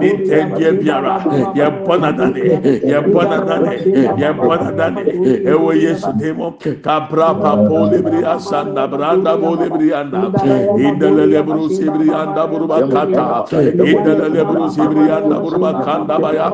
[0.00, 1.14] ne ntɛn deɛ biara.
[1.54, 2.42] Yɛbɔ nadane
[2.84, 3.72] yɛbɔ nadane
[4.18, 5.02] yɛbɔ nadane
[5.44, 6.50] ɛwɔ yesu din mu.
[6.82, 10.30] Kabra papo lebiri asanda branda bo lebiri anda.
[10.76, 13.44] Indelelebro sebiri anda burba kata
[13.84, 16.48] indelele bu zibriyan da burma kanda baya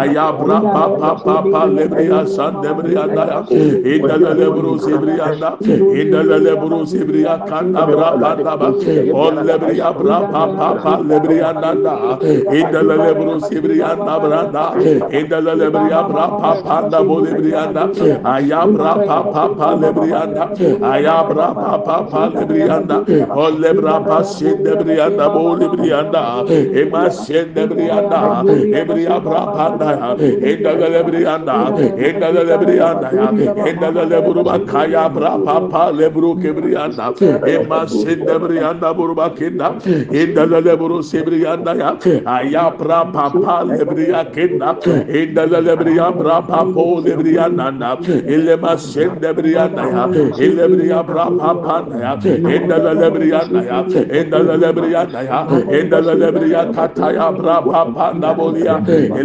[0.00, 3.40] ayabra pa pa pa pa lebriya san debriya da ya
[3.94, 5.50] indelele bu zibriyan da
[6.00, 8.68] indelele bu zibriya kanda bra kanda ba
[9.24, 11.94] on lebriya bra pa pa pa lebriya da da
[12.60, 14.64] indelele bu zibriyan da bra da
[15.20, 17.84] indelele briya bra pa pa da bu lebriya da
[18.34, 20.44] ayabra pa pa pa lebriya da
[20.94, 22.98] ayabra pa pa pa lebriya da
[23.44, 26.02] on lebra pa sin debriya da bu lebriya
[26.82, 28.20] ema siende brianda
[28.80, 30.10] ebri abra panda ya
[30.50, 31.54] enda gele brianda
[32.08, 33.28] enda gele brianda ya
[33.70, 37.06] enda gele buruba kaya bra papa lebru ke brianda
[37.54, 39.68] ema siende brianda buruba kenda
[40.20, 41.90] enda gele buru se brianda ya
[42.36, 44.76] aya bra papa lebria kenda
[45.20, 47.96] enda gele bria bra papo lebria nanda
[48.34, 50.04] ele ma siende brianda ya
[50.46, 52.12] ele bria bra papa ya
[52.54, 53.78] enda gele brianda ya
[54.20, 55.40] enda gele brianda ya
[55.78, 58.78] enda gele brianda lebriya kataya brapa panda bolia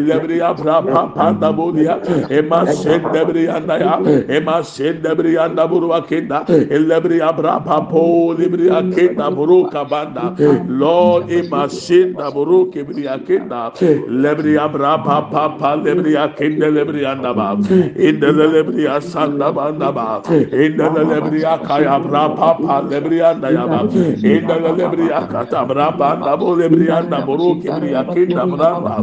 [0.08, 1.98] lebriya brapa panda bolia
[2.30, 3.98] ema sen lebriya ya
[4.38, 10.36] ema sen lebriya da burwa kenda lebriya brapa po lebriya kenda buruka banda
[10.68, 13.72] lord ema sen da buruka lebriya kenda
[14.10, 17.56] lebriya brapa papa lebriya kenda lebriya da ba
[17.98, 20.22] inda lebriya sanda banda ba
[20.52, 23.82] inda lebriya kaya brapa pa lebriya da ya ba
[24.24, 28.96] inda lebriya kata brapa da bo lebriya da boro kibriya kinda mudanda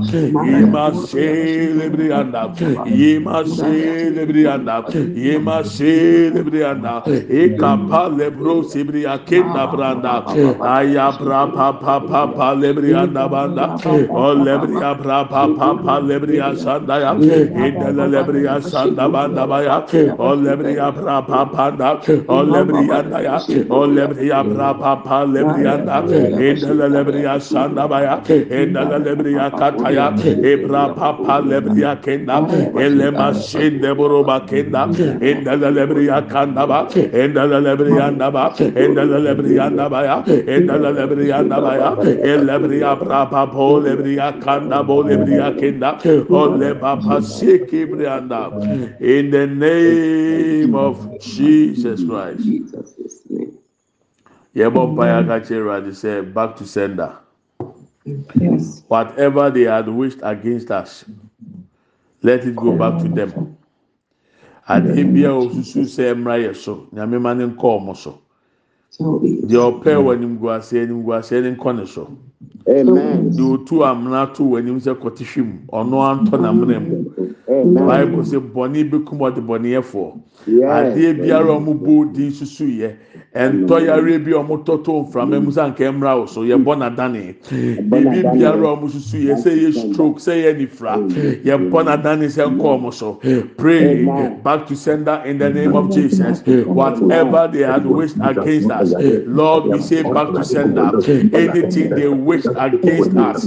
[0.46, 2.42] yema selebriyanda
[3.00, 4.76] yema selebriyanda
[5.14, 6.94] yema selebriyanda
[7.42, 10.14] ekapa lebro sebriya kinda branda
[10.76, 13.66] aya bra pa pa pa pa lebriyanda banda
[14.10, 17.12] o lebriya bra pa pa pa lebriya sanda ya.
[17.14, 19.76] İndele lebriya sanda banda baya
[20.18, 21.90] o lebriya bra pa pa da.
[22.28, 23.36] O lebriya da ya.
[23.70, 25.98] O lebriya bra pa pa lebriya da.
[26.48, 30.06] İndele lebriya sanda baya indele lebiri akata ya
[30.52, 32.36] ebra papa lebiri akenda
[32.84, 33.90] elema shinde
[34.48, 34.82] kenda
[36.18, 40.16] akanda ba indele lebiri anda ba indele lebiri anda ba ya
[40.56, 41.90] indele lebiri anda ba ya
[42.32, 45.98] elebiri abra papa o lebiri akanda bo lebiri akenda
[46.30, 48.50] o leba pasiki brianda
[49.00, 52.46] in the name of Jesus Christ.
[54.54, 57.12] Yebo mpaya kache Radi say back to sender.
[58.34, 58.84] Yes.
[58.88, 61.04] Whatever they had wished against us,
[62.22, 63.56] let it go back to them.
[64.68, 68.20] Adeɛ bi a osusu sɛ mmra yɛ so, nyame ma ne nkɔ ɔmo so.
[69.00, 72.16] Deɛ ɔpɛ wɔ animguase animguase ne nkɔ ne so.
[72.68, 73.30] Amen.
[73.38, 77.04] Otu amena to wɔ anim sɛ kɔte hwim, ɔno antɔ n'amena mu.
[77.74, 80.12] Bible sɛ bɔnne bi kum ɔde bɔnneɛfoɔ.
[80.48, 82.94] Adeɛ biara ɔmo bɔ di susu yɛ.
[83.34, 87.34] Ɛntɔyare bi a ɔmo tɔtɔ nframa mu sɛ anka mmra wɔ so yɛbɔ n'adane.
[87.90, 90.96] Biribi biara ɔmo susu yɛ sɛ yɛ stroke sɛ yɛ nifra
[91.44, 93.20] yɛbɔ n'adane sɛ nkɔ ɔmo so.
[93.56, 94.04] Pray
[94.42, 96.42] back to sender in the name of Jesus.
[96.66, 98.94] Whatever they had wished against us,
[99.26, 100.90] Lord, we say back to sender.
[101.34, 103.40] Anything they wished against us,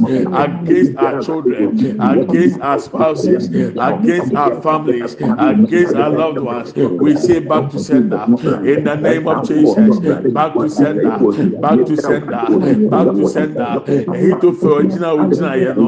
[0.45, 1.63] against our children,
[2.01, 8.23] against our spouses, against our families, against our loved ones, we say back to sender.
[8.73, 9.99] In the name of Jesus.
[10.33, 11.17] Back to sender,
[11.65, 12.43] back to sender,
[12.93, 13.71] back to sender.
[14.63, 15.87] Fẹ́ ọ̀gyina ọ̀gyina yẹn no,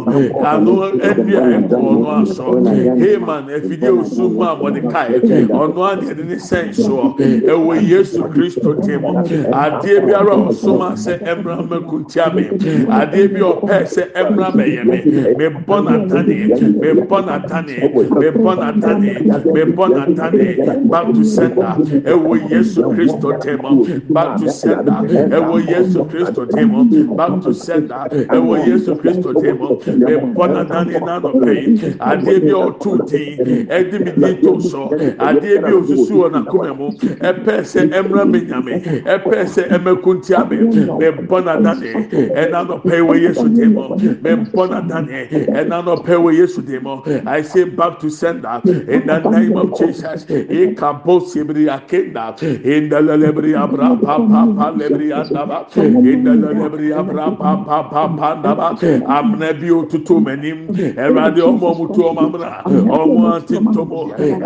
[0.52, 0.74] àná
[1.10, 2.46] ẹ̀dí ẹ̀ ẹ̀kọ́ ọ̀nà àṣọ.
[3.02, 5.14] Haman ẹ̀fìdí oṣù mu àmọ̀dékàì,
[5.62, 7.04] ọ̀nà àdìyẹ ní sẹ́ǹsọ̀,
[7.54, 9.14] ẹ̀wọ̀ Yéṣu Kristo dì mọ̀.
[9.64, 14.04] Adìẹ biara ọ̀sọ́mà sẹ́ ẹ̀mìrà mẹ́kùntìá mi, adìẹ bi ọ̀pẹ́ sẹ́ adeɛ bi ɔpɛ sɛ
[14.20, 14.98] ɛmra bɛyɛ me
[15.38, 16.46] mebɔ n'ataneɛ
[16.82, 17.86] mebɔ n'ataneɛ
[18.22, 19.14] mebɔ n'ataneɛ
[19.54, 21.72] mebɔ n'ataneɛ back to center
[22.12, 23.62] ɛwɔ yesu kristo tɛm
[24.10, 25.00] back to center
[25.38, 28.04] ɛwɔ yesu kristo tɛm back to center
[28.36, 29.58] ɛwɔ yesu kristo tɛm
[30.08, 35.72] mebɔ n'ataneɛ n'ano pɛyi adeɛ bi ɔtu tin ɛde mi di to so adeɛ bi
[35.74, 36.88] osusu wɔ n'akoma mu
[37.30, 38.74] ɛpɛ sɛ ɛmra bɛ nyame
[39.06, 40.58] ɛpɛ sɛ ɛmɛkuntia me
[41.00, 41.94] mebɔ n'ataneɛ
[42.36, 42.75] ɛnano.
[42.80, 43.96] Pay where Yesu demo.
[43.96, 45.28] Membona dane.
[45.32, 47.04] Eh, and now pay where Yesu demo.
[47.26, 50.26] I say back to sender in the name of Jesus.
[50.26, 52.42] Ekapo sibri akenda.
[52.64, 55.70] In the lelebri abra pa pa pa lebri andaba.
[55.72, 61.86] Indala lebri abra pa pa pa pa andaba amna bi otutu m'anim ɛwurade ɔmo ɔmo
[61.94, 64.00] tu ɔmo amuna ɔmo ati ntomo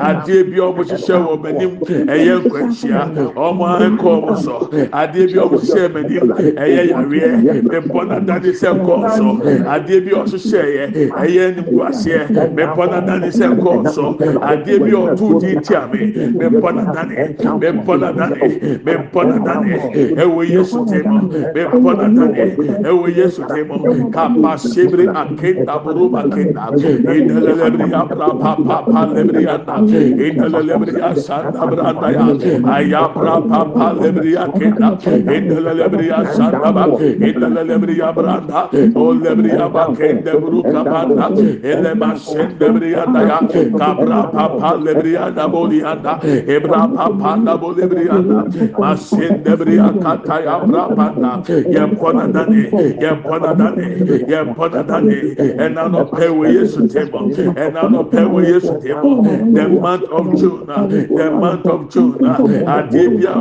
[0.07, 1.73] adeɛ bi ɔmo hyehyɛ wɔ m'anim
[2.13, 3.01] ɛyɛ nkwanhyia
[3.35, 4.55] ɔmo ɛkɔ ɔmo so.
[4.91, 6.25] Adeɛ bi ɔmo hyehyɛ m'anim
[6.63, 9.27] ɛyɛ yareɛ mepɔ n'adade sɛ nkɔɔ so
[9.73, 10.83] adeɛ bi ɔhyehyɛ yɛ
[11.23, 12.21] ɛyɛ nimguaseɛ
[12.55, 14.05] mepɔ n'adade sɛ nkɔɔ so
[14.41, 16.01] adeɛ bi ɔtu di tia mi
[16.39, 17.17] mepɔ n'adade
[17.61, 18.47] mepɔ n'adade
[18.85, 19.75] mepɔ n'adade
[20.21, 21.17] ɛwɔ yesu tɛmɔ
[21.55, 22.43] mepɔ n'adade
[22.89, 26.65] ɛwɔ yesu tɛmɔ kapa sebiri akenda buruba kenda
[27.15, 29.75] indelelebiri abra pa pa pa lebiri anda
[30.27, 32.25] indelelebiri asanda branda ya
[32.75, 34.89] ayabra pa pa lebiri akenda
[35.37, 36.83] indelelebiri asanda ba
[37.99, 41.29] indelelebiri abranda o lebiri abakenda buru kabanda
[41.63, 43.39] ele masende lebiri anda ya
[43.77, 48.43] kabra pa pa lebiri anda boli anda ebra pa pa anda boli lebiri anda
[48.79, 52.69] masende lebiri akata ya bra panda yempona dani
[53.01, 53.87] yempona dani
[54.27, 59.23] yempona dani ɛna no pɛ wɔ yesu table ɛna no pɛ wɔ yesu table
[59.53, 63.39] the month of june the month of june adeɛ bi a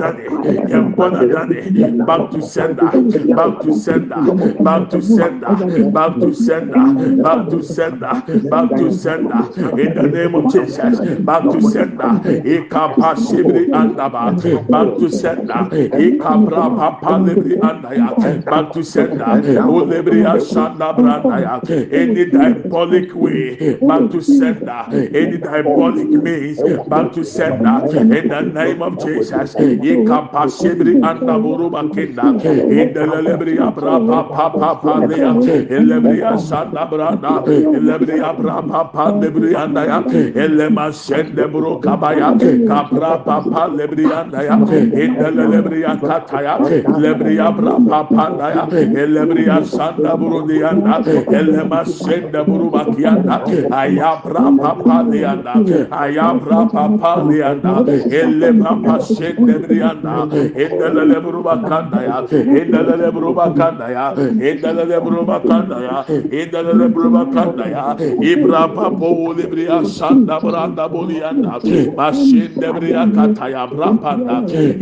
[0.00, 0.24] dani
[0.68, 2.92] yɛmpona dani back to sender
[3.34, 4.22] back to sender
[4.60, 5.54] back to sender
[5.90, 6.86] back to sender
[7.20, 9.42] back to sender back to sender
[9.76, 12.12] in the name of jesus back to sender
[12.44, 14.24] ikapa shibri andaba
[14.68, 15.68] back to sender
[16.06, 18.14] ikabra papa libri andaya
[18.48, 19.34] back to sender
[19.66, 21.62] olebri asanda brandaya
[21.92, 24.82] any diabolic way back to sender
[25.14, 32.27] any diabolic means back to sender in the name of jesus ikapa shibri andaburuba kinda
[32.36, 35.32] Indelebria brapa papa pandea.
[35.70, 37.42] Elebria sanda brada.
[37.72, 39.98] Elebria brapa pandebrianda ya.
[40.34, 42.34] Elema sende bro kabaya.
[42.68, 44.56] Kapra papa lebrianda ya.
[45.04, 46.58] Indelebria kataya.
[46.96, 48.68] Lebria brapa pandaya.
[48.94, 51.02] Elebria sanda bro dianda.
[51.30, 53.44] Elema sende bro bakianda.
[53.70, 55.54] Ayabra papa dianda.
[55.90, 57.84] Ayabra papa dianda.
[58.10, 60.28] Elema sende brianda.
[60.56, 62.17] Indelebria bakanda ya.
[62.26, 64.14] ya indelele broba kanda ya
[64.50, 65.96] indelele broba kanda ya
[66.40, 67.84] indelele broba kanda ya
[68.22, 71.60] ibra papo libria sanda branda bolianda
[71.96, 74.36] masinde bria kata ya brapanda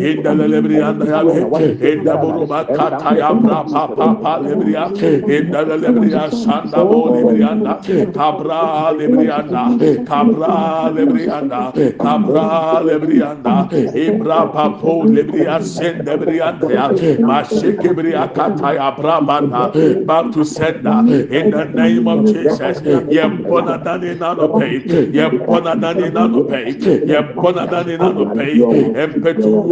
[0.08, 1.20] indelele brianda ya
[1.90, 4.84] inde broba kata ya brapa papa libria
[5.36, 7.74] indelele bria sanda bolibrianda
[8.14, 9.62] kabra librianda
[10.08, 13.56] kabra librianda kabra librianda
[13.94, 16.86] ibra papo libria sende brianda ya
[17.26, 19.72] Mashikibri Akatai Abrabana,
[20.06, 22.82] back to sender in the name of Jesus.
[23.08, 29.68] Yem Bonadani Nanopay, Yem Bonadani Nanopay, Yem Bonadani Nanopay, Empetu,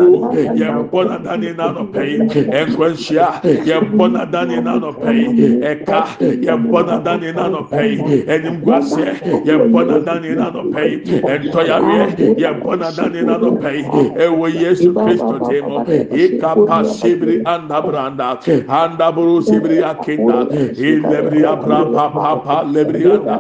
[0.53, 6.09] Yem Bonadani Nanopay, Equentia, Yem Bonadani Nanopay, Eka,
[6.43, 15.83] Yem Bonadani Nanopay, Enimguase, Yem Bonadani Nanopay, Entoyare, Yem Bonadani Nanopay, Ewe Yesu Christo Demo,
[16.11, 18.29] Eka Pasibri anda branda
[18.69, 23.37] anda buru sibriya kinda illebriya bra pa pa pa lebriya da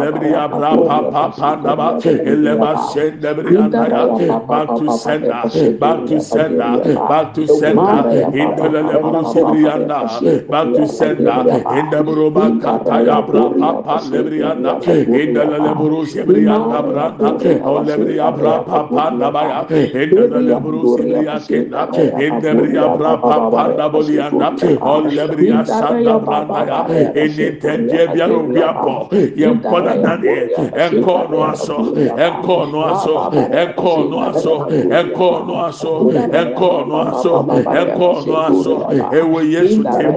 [0.00, 4.90] lebriya bra pa pa pa da ba elle ba sen lebriya da ya back to
[4.98, 5.42] sender
[5.80, 6.72] back to sender
[7.08, 8.02] back to sender
[8.42, 10.00] indele leburu sibriya da
[10.50, 11.40] back to sender
[11.78, 14.72] inde buru bakka ta ya bra pa pa lebriya da
[15.20, 17.30] indele leburu sibriya da bra da
[17.64, 19.60] o lebriya bra pa pa da ba ya
[20.04, 21.88] indele leburu sibriya kinda
[22.20, 22.66] indele
[22.98, 24.48] bra pa adaboli anda
[24.80, 26.78] olebri asanda branda ya
[27.22, 28.94] enitendie bia obi abɔ
[29.40, 30.38] yɛnkɔ nanadeɛ
[30.84, 31.76] ɛnkɔ ɔno asɔ
[32.26, 33.14] ɛnkɔ ɔno asɔ
[33.60, 34.54] ɛnkɔ ɔno asɔ
[34.98, 35.92] ɛnkɔ ɔno asɔ
[36.40, 37.32] ɛnkɔ ɔno asɔ
[37.80, 38.74] ɛnkɔ ɔno asɔ
[39.18, 40.14] ɛwɔ yesu tem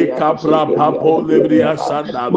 [0.00, 2.28] ikabra papo lebri asanda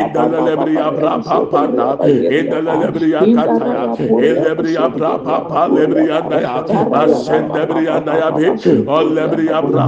[0.00, 1.96] idala lebri abra papa na
[2.38, 3.82] idala lebri akata ya
[4.28, 6.62] elebri abra papa lebri anda ya
[7.02, 8.44] asende lebri anda ya bi
[8.86, 9.87] olebri abra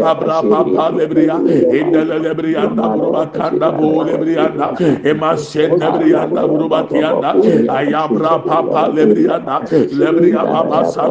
[0.00, 1.36] kabra papa lebria
[1.78, 4.68] indele lebria da buruba kanda bu lebria da
[5.10, 7.30] emasen lebria da buruba tiyanda
[7.78, 8.82] ayabra papa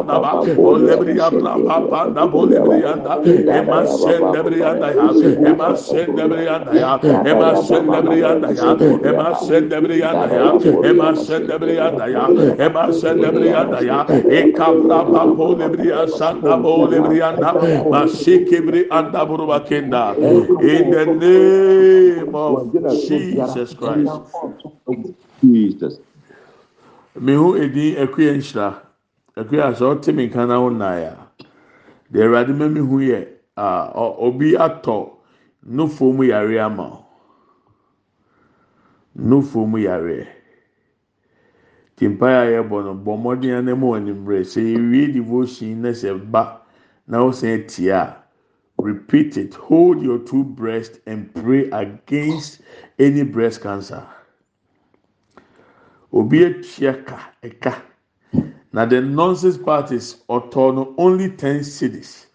[0.06, 3.14] da ba o lebria papa da bu lebria da
[3.58, 5.08] emasen lebria ya
[5.50, 6.92] emasen lebria da ya
[7.30, 8.70] emasen lebria da ya
[9.10, 10.50] emasen lebria da ya
[10.90, 12.24] emasen lebria da ya
[12.66, 13.98] emasen lebria da ya
[14.40, 17.52] ekabra papa lebria sanda bu lebria da
[17.90, 18.45] basik
[18.90, 20.14] anda buruba kenda.
[20.62, 22.72] In the name of
[23.08, 24.10] Jesus Christ.
[25.40, 25.98] Jesus.
[27.20, 28.82] mehu edin akuya nhyira
[29.36, 31.14] akuya sɛ ɔte mi nka na ɔnna ya.
[32.12, 33.26] Deɛ awurade ma mi hu yɛ
[33.56, 35.10] a obi atɔ
[35.66, 37.04] nufuo mu yare ama
[39.16, 40.28] nufuo mu yare.
[41.96, 46.60] Timpa a yɛbɔ no bɔ mmɔden anam wɔ nimmerɛ sɛ ewie devotion na sɛ ba
[47.06, 48.16] na ɔsɛn tia
[48.86, 49.54] repeat it.
[49.54, 52.60] Hold your two breasts and pray against
[52.98, 54.06] any breast cancer.
[56.12, 57.74] obi etua ka ɛka
[58.72, 62.26] na the nonsense part is ɔtɔ no only ten cedis.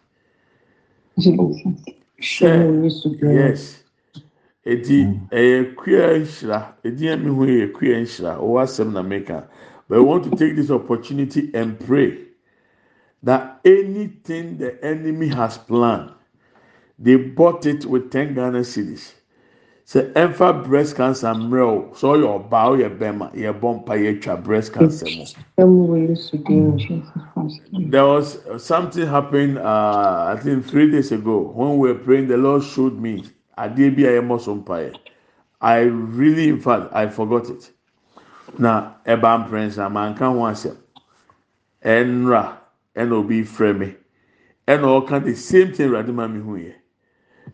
[3.22, 3.84] yes.
[4.66, 6.74] Eti ɛyɛ kuya nhyira.
[6.84, 8.38] Edi ɛmi ho yɛ kuya nhyira.
[8.38, 9.48] Ɔwɔ asɛm na meka.
[9.88, 12.20] But I want to take this opportunity and pray
[13.24, 16.12] that anything the enemy has planned
[17.04, 19.14] they bought it with ten Ghana cedis.
[19.92, 24.22] sɛ ɛnfa breast cancer mmerɛ o sɛ ɔyɛ ɔbaa ɔyɛ bɛrima yɛ bɔ mpa yɛ
[24.22, 25.26] twa breast cancer mu.
[27.90, 32.38] there was something happened uh, I think three days ago when we were praying the
[32.38, 33.24] Lord showed me
[33.58, 35.00] adeɛ bi a yɛ mɔ
[35.60, 37.70] I really in fact I forgot it
[38.58, 40.78] na ɛba mprɛnsa manka ho asɛm
[41.84, 42.54] ɛnra
[42.96, 43.96] ɛna obi frɛ me
[44.68, 46.74] ɛna ɔka the same thing ɛwurade ma mi hu yɛ.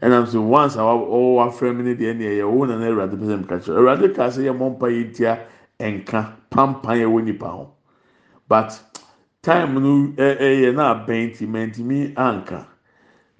[0.01, 3.39] ɛnam sɛ once a ɔwɔ wafrɛ mu ne deɛ ne yɛ wɔn nana awurade pɛsɛ
[3.39, 5.39] mu kakyɛ awurade kaa sɛ yɛ mɔ mpa yɛ ntia
[5.79, 7.71] nka pampan yɛ wɔ nipa ho.
[8.47, 8.79] But
[9.41, 12.65] time no eh, eh, ɛyɛ na abɛn ti mɛntimi anka.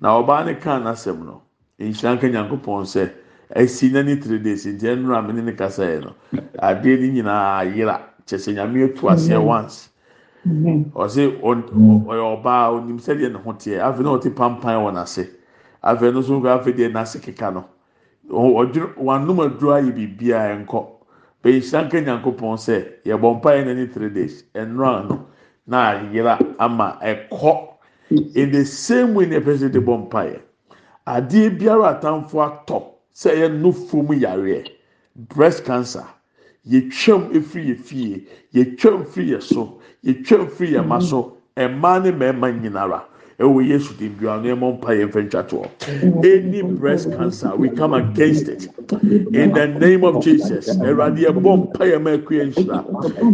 [0.02, 1.42] Na ɔbaa ne kaa n'asɛm no
[1.80, 3.12] nhyira nka nyankopɔn sɛ
[3.56, 6.14] esi na ne three days nti ɛnura mi ne ne kasa yɛ no
[6.60, 9.90] adeɛ ne nyinaa ayera kyɛ sɛ nyame etu aseɛ once.
[10.46, 13.80] Ɔsɛ ɔyɛ ɔbaa onim sɛdeɛ ne ho teɛ.
[13.80, 15.37] Afei na ɔte pampan wɔ n'ase.
[15.88, 17.64] Afei no nso nkɔ afei deɛ n'ase keka no
[18.30, 20.80] ɔdwere wanum aduro ayɛ biribiara nkɔ
[21.44, 22.76] bɛyi sanka nyankopɔn sɛ
[23.06, 25.26] yɛbɔ mpa yɛ n'ani three days ɛnura no
[25.66, 27.68] na ayera ama ɛkɔ
[28.36, 30.40] in the same way na ɛpɛ de bɔ mpa yɛ
[31.08, 32.84] adeɛ biara atamfo atɔ
[33.16, 34.68] sɛ ɛyɛ no fom yareɛ
[35.16, 36.04] breast cancer
[36.68, 42.52] yɛtwam efiri yɛ yɛtwam firi yɛ so yɛtwam firi yɛ ma so mmaa ne mmarima
[42.52, 43.04] nyinara.
[43.40, 45.70] Ɛwɔ yesu di ano ɛmɔ mpa yɛn twatoɔ
[46.26, 48.68] any breast cancer we come against it.
[49.32, 52.82] In the name of jesus ɛwurade yɛbɔ mpa yɛn ma ɛkú yɛn nhyira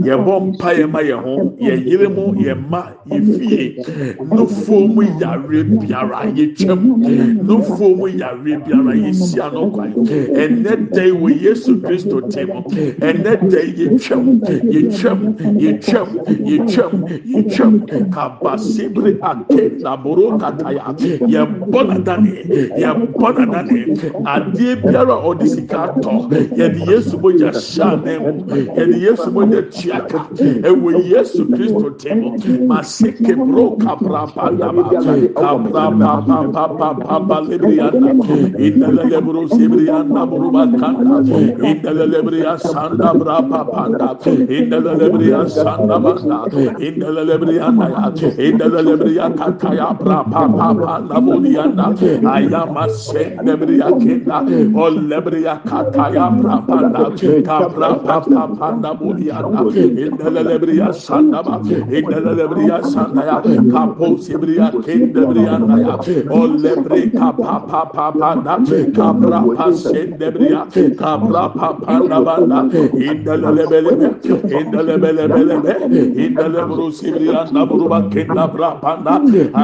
[0.04, 1.56] yɛbɔ mpa yɛn ma yɛn ho.
[1.58, 3.78] Yɛ yere mu yɛ ma yɛ fie
[4.20, 6.84] nufuo mu yare biara yɛ twɛm
[7.42, 9.94] nufuo mu yare biara yɛ si ano kwan.
[9.94, 12.60] Ɛnɛ dɛ wɔ yesu kristo ti mu
[13.00, 15.20] ɛnɛ dɛ yɛ twɛm yɛ twɛm
[15.64, 17.88] yɛ twɛm yɛ twɛm yɛ twɛm
[19.94, 20.84] aboro kataya
[21.34, 22.34] yɛbɔ nadane.
[22.82, 23.80] Yɛbɔ nadane.
[24.34, 26.14] Adeɛ biara ɔde sika tɔ
[26.58, 28.32] yɛde yesu mogya hyɛ ne mu.
[28.78, 30.20] Yɛde yesu mogya tua ka
[30.70, 32.20] ɛwɔ yesu kristo tem
[32.68, 34.84] mase kebro kaprapadaba
[35.40, 38.12] kaprapapapapapa lebrianda
[38.66, 41.18] indelelebro sibrianda burubakanda
[41.72, 44.08] indelelebria sanda brapapanda
[44.58, 46.38] indelelebria sanda banda
[46.88, 48.06] indelelebria naya
[48.48, 51.86] indelelebria kataya abra pa pa pa la bodianda
[52.36, 54.38] ayama se lebriya kenda
[54.84, 57.04] o lebriya kata ya pra pa na
[57.48, 59.62] ka pra pa pa pa na bodianda
[60.06, 61.56] indele lebriya sanda ba
[62.00, 63.38] indele lebriya sanda ya
[63.72, 65.96] ka po sebriya kenda lebriya na ya
[66.32, 68.56] o lebri ka pa pa pa pa na
[68.98, 70.62] ka pra pa se lebriya
[71.00, 72.60] ka pra pa pa na ba na
[73.10, 73.94] indele lebele
[74.60, 75.56] indele lebele
[76.26, 79.14] indele bro sebriya na bro ba kenda pra pa na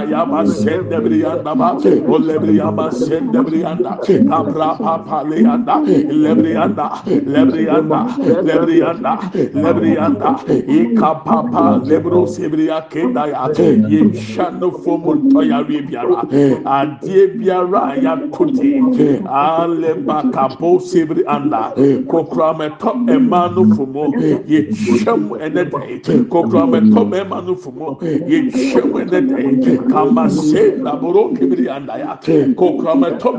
[0.10, 3.98] ayama sende brianda ba olebrianda sende brianda
[4.30, 5.76] kapra papa leanda
[6.10, 8.00] lebrianda lebrianda
[8.44, 9.14] lebrianda
[9.54, 10.30] lebrianda
[10.68, 13.50] ikapapa lebro sebria kenda ya
[13.90, 16.24] yeshano fomo toya wi biara
[16.66, 18.82] adie biara ya kuti
[19.30, 21.72] ale bakapo sebri anda
[22.08, 24.10] kokra me to emanu fomo
[24.48, 27.98] yesham enede kokra me to emanu fomo
[28.28, 29.60] yesham enede
[30.02, 32.18] amase laboro kibiri andaya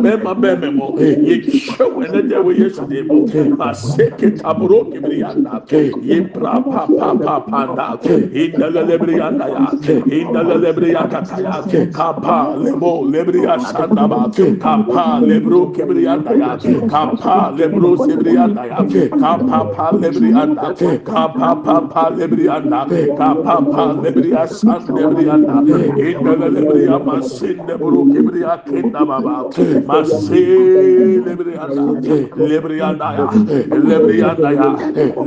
[0.02, 5.62] bɛrima bɛrima mu yɛtwa wɔ ɛnɛ dɛ wɔ yesu de mu mase ketaboro kibiri anda.
[5.70, 7.98] Yebra pa pa pa pa anda
[8.32, 9.66] indala lebiri andaya
[10.06, 14.30] indala lebiri akataya kapa lebo lebiri asandaba
[14.60, 16.58] kapa lebro kibiri andaya
[16.88, 18.78] kapa lebro sebiri andaya
[19.20, 20.74] kapa pa lebiri anda.
[21.04, 22.86] Kapa pa pa lebiri anda.
[23.16, 25.56] Kapa pa lebiri asan lebiri anda.
[26.00, 29.46] Indala Alebriya masinde buru kebriya kenda baba.
[29.86, 30.42] Masi
[31.22, 31.84] lebriya da.
[32.50, 33.26] Lebriya da ya.
[33.70, 34.68] Lebriya da ya.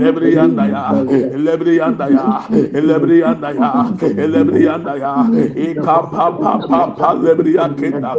[0.04, 0.84] Lebriya da ya.
[1.46, 2.26] Lebriya da ya.
[2.76, 3.72] Lebriya da ya.
[4.34, 5.14] Lebriya da ya.
[5.56, 8.16] İka pa pa pa lebriya kenda.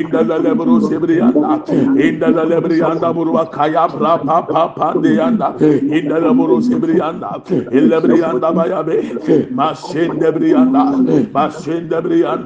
[0.00, 1.60] İnda la lebru sebriya da.
[2.00, 5.28] İnda la lebriya da buru kaya pra pa pa pa diya.
[5.98, 7.36] İnda la buru sebriya da.
[7.72, 9.04] Lebriya da baya be.
[9.50, 10.84] Masinde briya da.
[11.34, 12.45] Masinde briya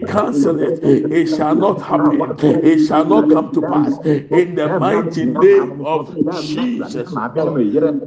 [0.00, 0.82] cancel it.
[0.82, 2.20] It shall not happen.
[2.64, 3.98] It shall not come to pass.
[4.04, 6.94] In the mighty name of Jesus.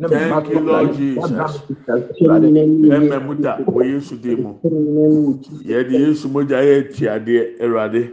[0.10, 1.32] Thank you, Lord Jesus.
[1.90, 4.56] Ɛmɛ mu da wɔ Yesu di mu.
[5.64, 8.12] Yɛde Yesu mogya yɛ etiadeɛ Ɛwurade.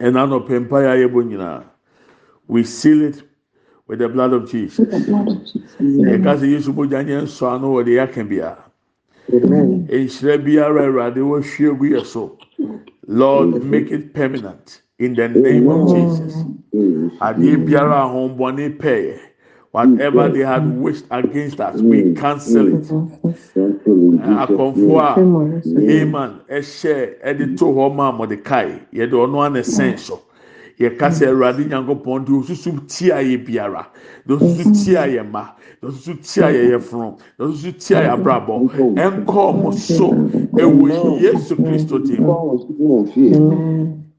[0.00, 1.62] Ɛna nɔpɛ mpa yɛ ayɛ bɔ nyinaa.
[2.48, 3.22] We seal it
[3.88, 4.86] with the blood of Jesus.
[4.88, 8.56] Ɛka sɛ Yesu mogya nyɛ nsɔ ano wɔ de yɛ aka bia.
[9.30, 12.36] Nhyira biara Ɛwurade wɔhwie gu yɛ so.
[13.08, 16.34] Lord, make it permanent in the name of Jesus.
[17.20, 19.18] Adeɛ biara ahombɔne pɛɛ,
[19.72, 22.82] whatever they had wished against us, we cancel it.
[24.42, 25.14] Akɔnfo a
[25.80, 30.20] Haman ɛhyɛ ɛde to hɔ maa Mordecai, yɛde ɔno ana sɛn so.
[30.78, 33.86] Yɛka sɛ Awurade Nyankopɔn de osusu tia yɛ biara,
[34.26, 38.66] de osusu tia yɛ ma, de osusu tia yɛ yɛfunu, de osusu tia yɛ abrabɔ,
[38.94, 40.12] ɛnkɔ ɔmo so
[40.56, 42.24] ɛwɔ Yesu Kristo dim.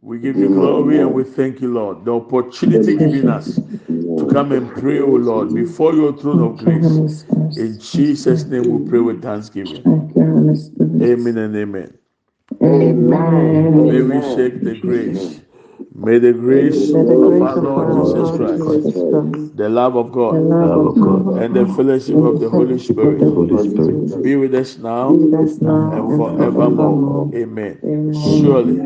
[0.02, 2.06] We give you glory and we thank you, Lord.
[2.06, 3.62] The opportunity given us
[4.18, 7.02] to come and pray, O Lord, before your throne of grace.
[7.58, 9.84] In Jesus' name we pray with thanksgiving.
[11.02, 11.94] Amen and amen.
[12.64, 13.90] Amen.
[13.90, 15.42] May we shake the grace.
[15.98, 19.06] May the grace of our Lord Jesus Christ,
[19.56, 20.46] the love of God,
[21.36, 25.26] and the fellowship of the Holy Spirit be with us now
[25.92, 27.28] and forevermore.
[27.34, 27.84] Amen.
[28.12, 28.86] Surely,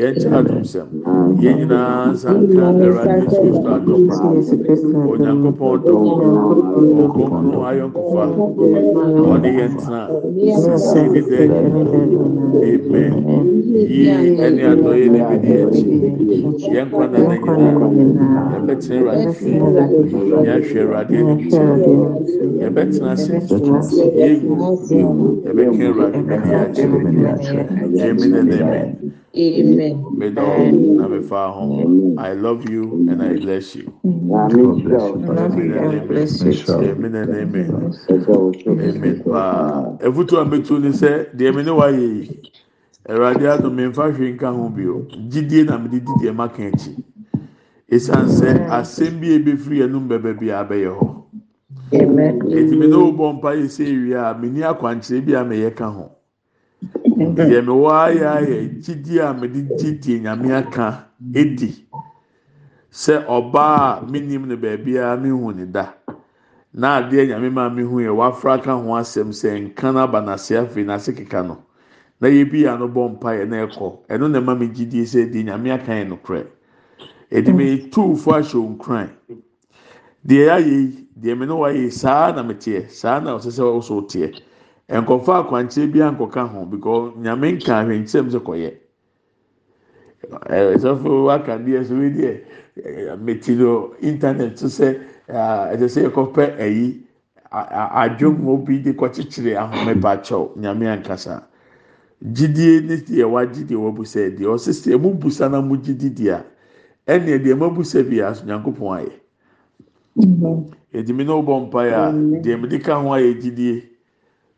[0.00, 0.88] yɛnkyɛ adomsɛm
[1.42, 4.02] yɛn nyinaa nsanka awurade yesu kristo adom
[5.12, 5.94] onyankopɔn dɔ
[7.04, 8.24] ɔkronkron ayɔnkofa
[9.32, 10.00] ɔne yɛn tena
[10.86, 11.40] sisi ne dɛ
[12.68, 13.14] amen
[13.94, 15.84] yie ɛne adɔyɛ ne bi di akyi
[16.74, 17.56] yɛn kwan na ne nyinaa
[18.52, 19.56] yɛbɛtena awurade fie
[20.44, 21.64] yɛahwɛ awurade anim kyɛ
[22.60, 23.32] yɛbɛtena ase
[24.20, 24.52] yɛgu
[25.46, 26.20] yɛbɛka awurade
[26.92, 27.56] bi di akyi
[28.04, 28.88] amen and amen
[29.36, 30.06] Amen.
[30.18, 30.76] May the Lord
[32.18, 33.92] I love you and I bless you.
[34.50, 36.64] God bless you.
[36.82, 37.14] Amen.
[37.16, 37.94] And amen.
[38.68, 39.24] Amen.
[39.32, 42.30] Ah, efutu ametu ni sẹ, diẹ mi ni wa yẹ yi,
[43.08, 46.48] ẹ̀rọ̀adé àtọ̀ mi nfa hwé nka ho bi o, jídìé na mi di diẹ ma
[46.48, 46.92] kàn ẹ̀kyì.
[47.88, 51.08] Esan sẹ, asẹ́m bi ebi firi ẹnum bẹ̀bẹ̀ bi abẹ́yẹ họ.
[52.58, 55.70] Ètùmí ní o bọ̀ mpa yẹ sẹ́ ewia, mi ní akwankyerẹ bi a mi yẹ
[55.74, 56.15] ka ho.
[57.36, 61.70] Deɛ mewɔ ayɛ ayɛ gyidie a mede gyidie nyame aka edi
[62.92, 65.94] sɛ ɔbaa a menim no beebiara mehu ne da.
[66.74, 70.52] Na adeɛ nyame maa mehu yɛ wafra ka ho asɛm sɛ nka no aba n'ase
[70.56, 71.64] afei n'ase keka no.
[72.20, 73.98] Na yɛ bi ano bɔ mpa yɛ na ɛkɔ.
[74.08, 76.46] Ɛno na ɛma me gyidie sɛ deɛ nyame aka yɛ no korɛ
[77.30, 79.08] edi me tuufo ahyɛ nkran.
[80.26, 83.50] Deɛ ayɛ yi deɛ me ne wɔ ayɛ saa na me teɛ saa na ɔsɛ
[83.50, 84.42] sɛ ɔso teɛ.
[84.88, 88.70] Nkɔfa akwankyerɛ bi ankɔka ho because nyame nka ahwɛnkyerɛm sɛ kɔyɛ.
[90.74, 97.02] Ɛsɔfo waka deɛ so wi deɛ meti no internet so sɛ ɛsɛ sɛ yɛkɔpɛ ɛyi
[97.50, 101.42] adwom obi de kɔkyekyere ahomepakyɛw nyame ankasa.
[102.22, 106.42] Gyidie ne deɛ wagyidie wabusa deɛ ɔsisi emu busa na mu gyidi deɛ
[107.08, 109.12] ɛnna deɛ emu busa bi aso nyankopɔn ayɛ.
[110.94, 113.95] Edimi na ɔbɔ mpaeɛ a deɛ mo de ka ho ayɛ gyidie.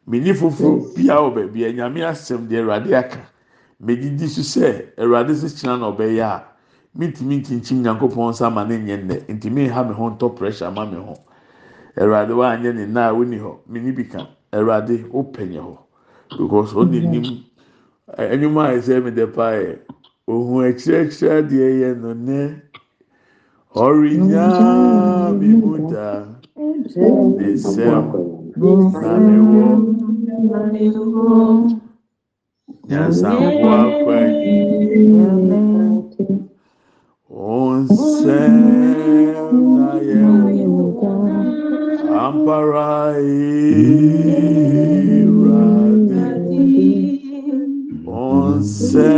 [0.09, 3.21] menni foforɔ bia wɔ baabia nyame asɛm deɛ awurade aka.
[3.85, 6.45] Mɛdidi so sɛ awurade se kyena na ɔbɛyɛ a
[6.99, 9.27] mentumi nkyinkyim nyankopɔn nsa ama ne nyɛ nnɛ.
[9.29, 11.15] Nti menha me ho ntɔ pressure ma me ho.
[11.97, 13.57] Awurade woanyɛ ne nna a wonni hɔ.
[13.71, 15.77] Menni bi ka awurade wopɛnyɛ hɔ.
[16.39, 17.45] Because ɔne nim
[18.17, 19.79] anwuma a ɛsɛ mede paa yɛ
[20.27, 22.63] ohun akyerɛkyerɛ deɛ yɛ no nɛ
[23.75, 26.25] ɔrenyaa bi mu daa.
[26.57, 28.13] Ne sɛm
[28.57, 29.98] na mewɔ.
[32.89, 34.57] nyansa nkwa kwayi
[37.51, 38.39] onse
[39.77, 40.23] na yɛ
[40.75, 40.87] wo
[42.25, 42.91] ampara
[45.29, 46.25] irade
[48.07, 49.09] onse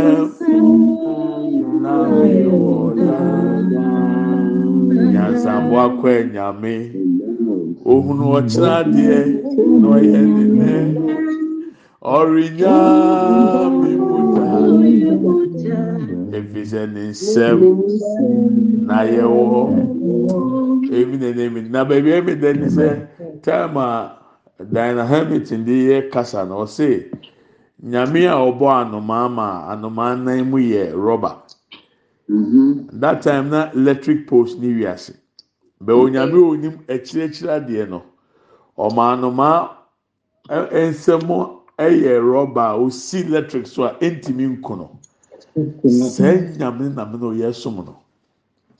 [1.83, 1.95] na
[2.33, 3.19] yɛ wo da
[5.13, 6.75] nyansa nkwa kwayi nyame.
[7.89, 9.17] ohunu ɔkyerɛ adeɛ
[9.81, 10.71] na ɔyɛ nenɛ
[12.15, 12.75] ɔrenya
[13.79, 14.61] mi mu taa
[16.37, 17.59] efi sɛ ne nsɛm
[18.87, 19.61] na yɛwɔ hɔ
[20.97, 22.87] emi na n'emi na baabi emi dɛ ni sɛ
[23.41, 24.17] taim a
[24.71, 27.09] Diana Hamilton de yɛ kasa na ɔse
[27.83, 31.31] nyame a ɔbɔ anomaa ma anomaa nan mu yɛ rɔba
[32.29, 32.99] mhm.
[32.99, 35.20] that time na electric post ni wiase.
[35.81, 38.01] Ase bɛwɔ nyame a onim akyirɛkyirɛ adeɛ no.
[38.77, 39.69] Anomaa
[40.49, 41.27] nsɛm
[41.77, 44.89] ɛyɛ rɔba a osi electric so a ɛntumi nkono.
[45.55, 47.95] sɛ nyame nam na ɔyɛ som no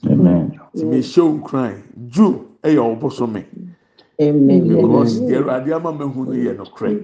[0.02, 3.44] nti mehyɛ nkran jew ɛyɛ ɔbosome
[4.18, 7.00] because deɛ awurade ama mehu no yɛ nokorɛ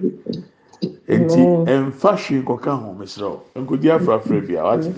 [1.07, 4.91] nti ɛmfa hwee nkɔka ho mesrɛ wo nkɔdi afrafra bi a wate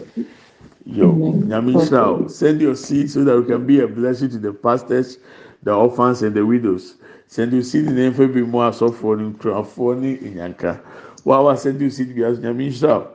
[0.92, 1.14] yo
[1.48, 5.18] nyame nhyira send your seed so that we can be a blessing to the pastors
[5.64, 6.96] the orphans and the widows.
[7.28, 10.80] Send your seed na ɛmfa bi mu asɔfoɔ no nkurafoɔ ne nyanka
[11.24, 12.16] wawa send your seed?
[12.16, 13.08] Bi aso nyame wo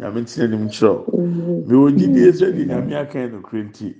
[0.00, 3.94] nyame ntina nim kyerɛw mewɔ gyidie sɛ de nyame akan no kure nti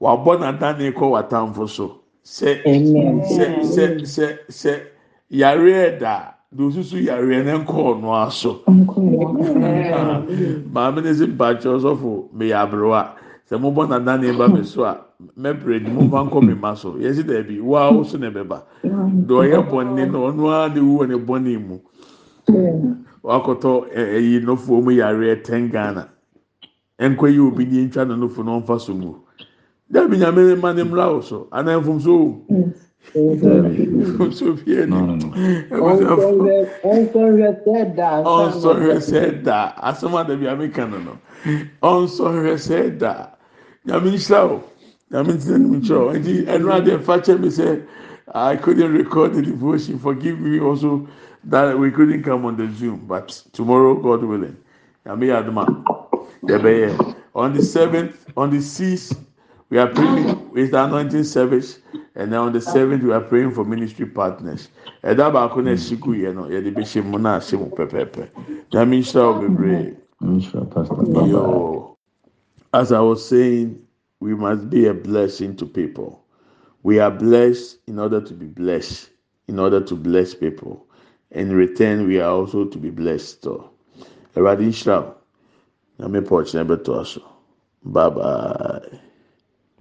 [0.00, 2.00] wabɔ n'adane kɔ w'atamfo so.
[2.24, 4.80] Sɛ sɛ sɛ sɛ sɛ
[5.30, 8.62] yareɛ da de osusu yareɛ ne nkɔɔ noa so
[10.72, 13.12] maame ne si mpakyɛ ɔsɔfo meyɛ aberewa
[13.48, 14.96] sɛ mo bɔ n'adane ba mi so a
[15.38, 16.92] mɛpere di mo fa nkɔ mi ma so.
[16.94, 18.62] Yɛsi dɛbi waa woso na ɛbɛba
[19.26, 21.78] de ɔyɛ bɔnne na ɔno ara de wu wɔ ne bɔnne mu
[23.22, 26.08] wakɔtɔ ɛyi nɔfoɔ mu yareɛ ten ghana
[26.98, 29.16] nkɔ yi obi ni ntwa na nɔfo na ɔnfa so mu
[29.92, 32.14] dabi nyame ma ne mra wo so anan fom so.
[32.14, 32.72] o
[38.24, 41.18] ɔnsɔhwɛ sɛ da asɛm a dabi ame ka no no
[41.82, 43.30] ɔnsɔhwɛ sɛ da
[43.86, 44.62] nyame nhyira o
[45.10, 47.82] nyame ntina nim nkyerɛ nti ɛnu adeɛ fa kyɛ mi sɛ
[48.34, 49.98] i couldn't record the devotion.
[49.98, 51.08] Forgive me also
[51.44, 54.56] that we couldn't come on the Zoom, but tomorrow, God willing,
[55.06, 55.66] Yami Adama,
[56.42, 57.16] Debeye.
[57.34, 59.18] On the seventh, on the sixth,
[59.70, 60.50] we are praying.
[60.50, 61.78] With the anointing service,
[62.14, 64.68] and then on the seventh, we are praying for ministry partners.
[65.04, 68.28] Ẹ̀dá baako náà ṣíkú yẹn no, yẹ de bẹ ṣe mu náà ṣe mu pẹpẹpẹ.
[68.72, 69.96] Yàmi nṣẹ́ o bebree.
[71.30, 71.96] Yo,
[72.74, 73.78] as I was saying,
[74.20, 76.24] we must be a blessing to people.
[76.82, 79.10] We are blessed in order to be blessed,
[79.46, 80.86] in order to bless people.
[81.30, 83.42] In return, we are also to be blessed.
[83.44, 83.70] So,
[84.34, 85.14] Eradi Nhyira,
[85.98, 87.22] na me pɔ ɔkyerɛ bɛtɔ so.
[87.84, 89.00] Bye bye.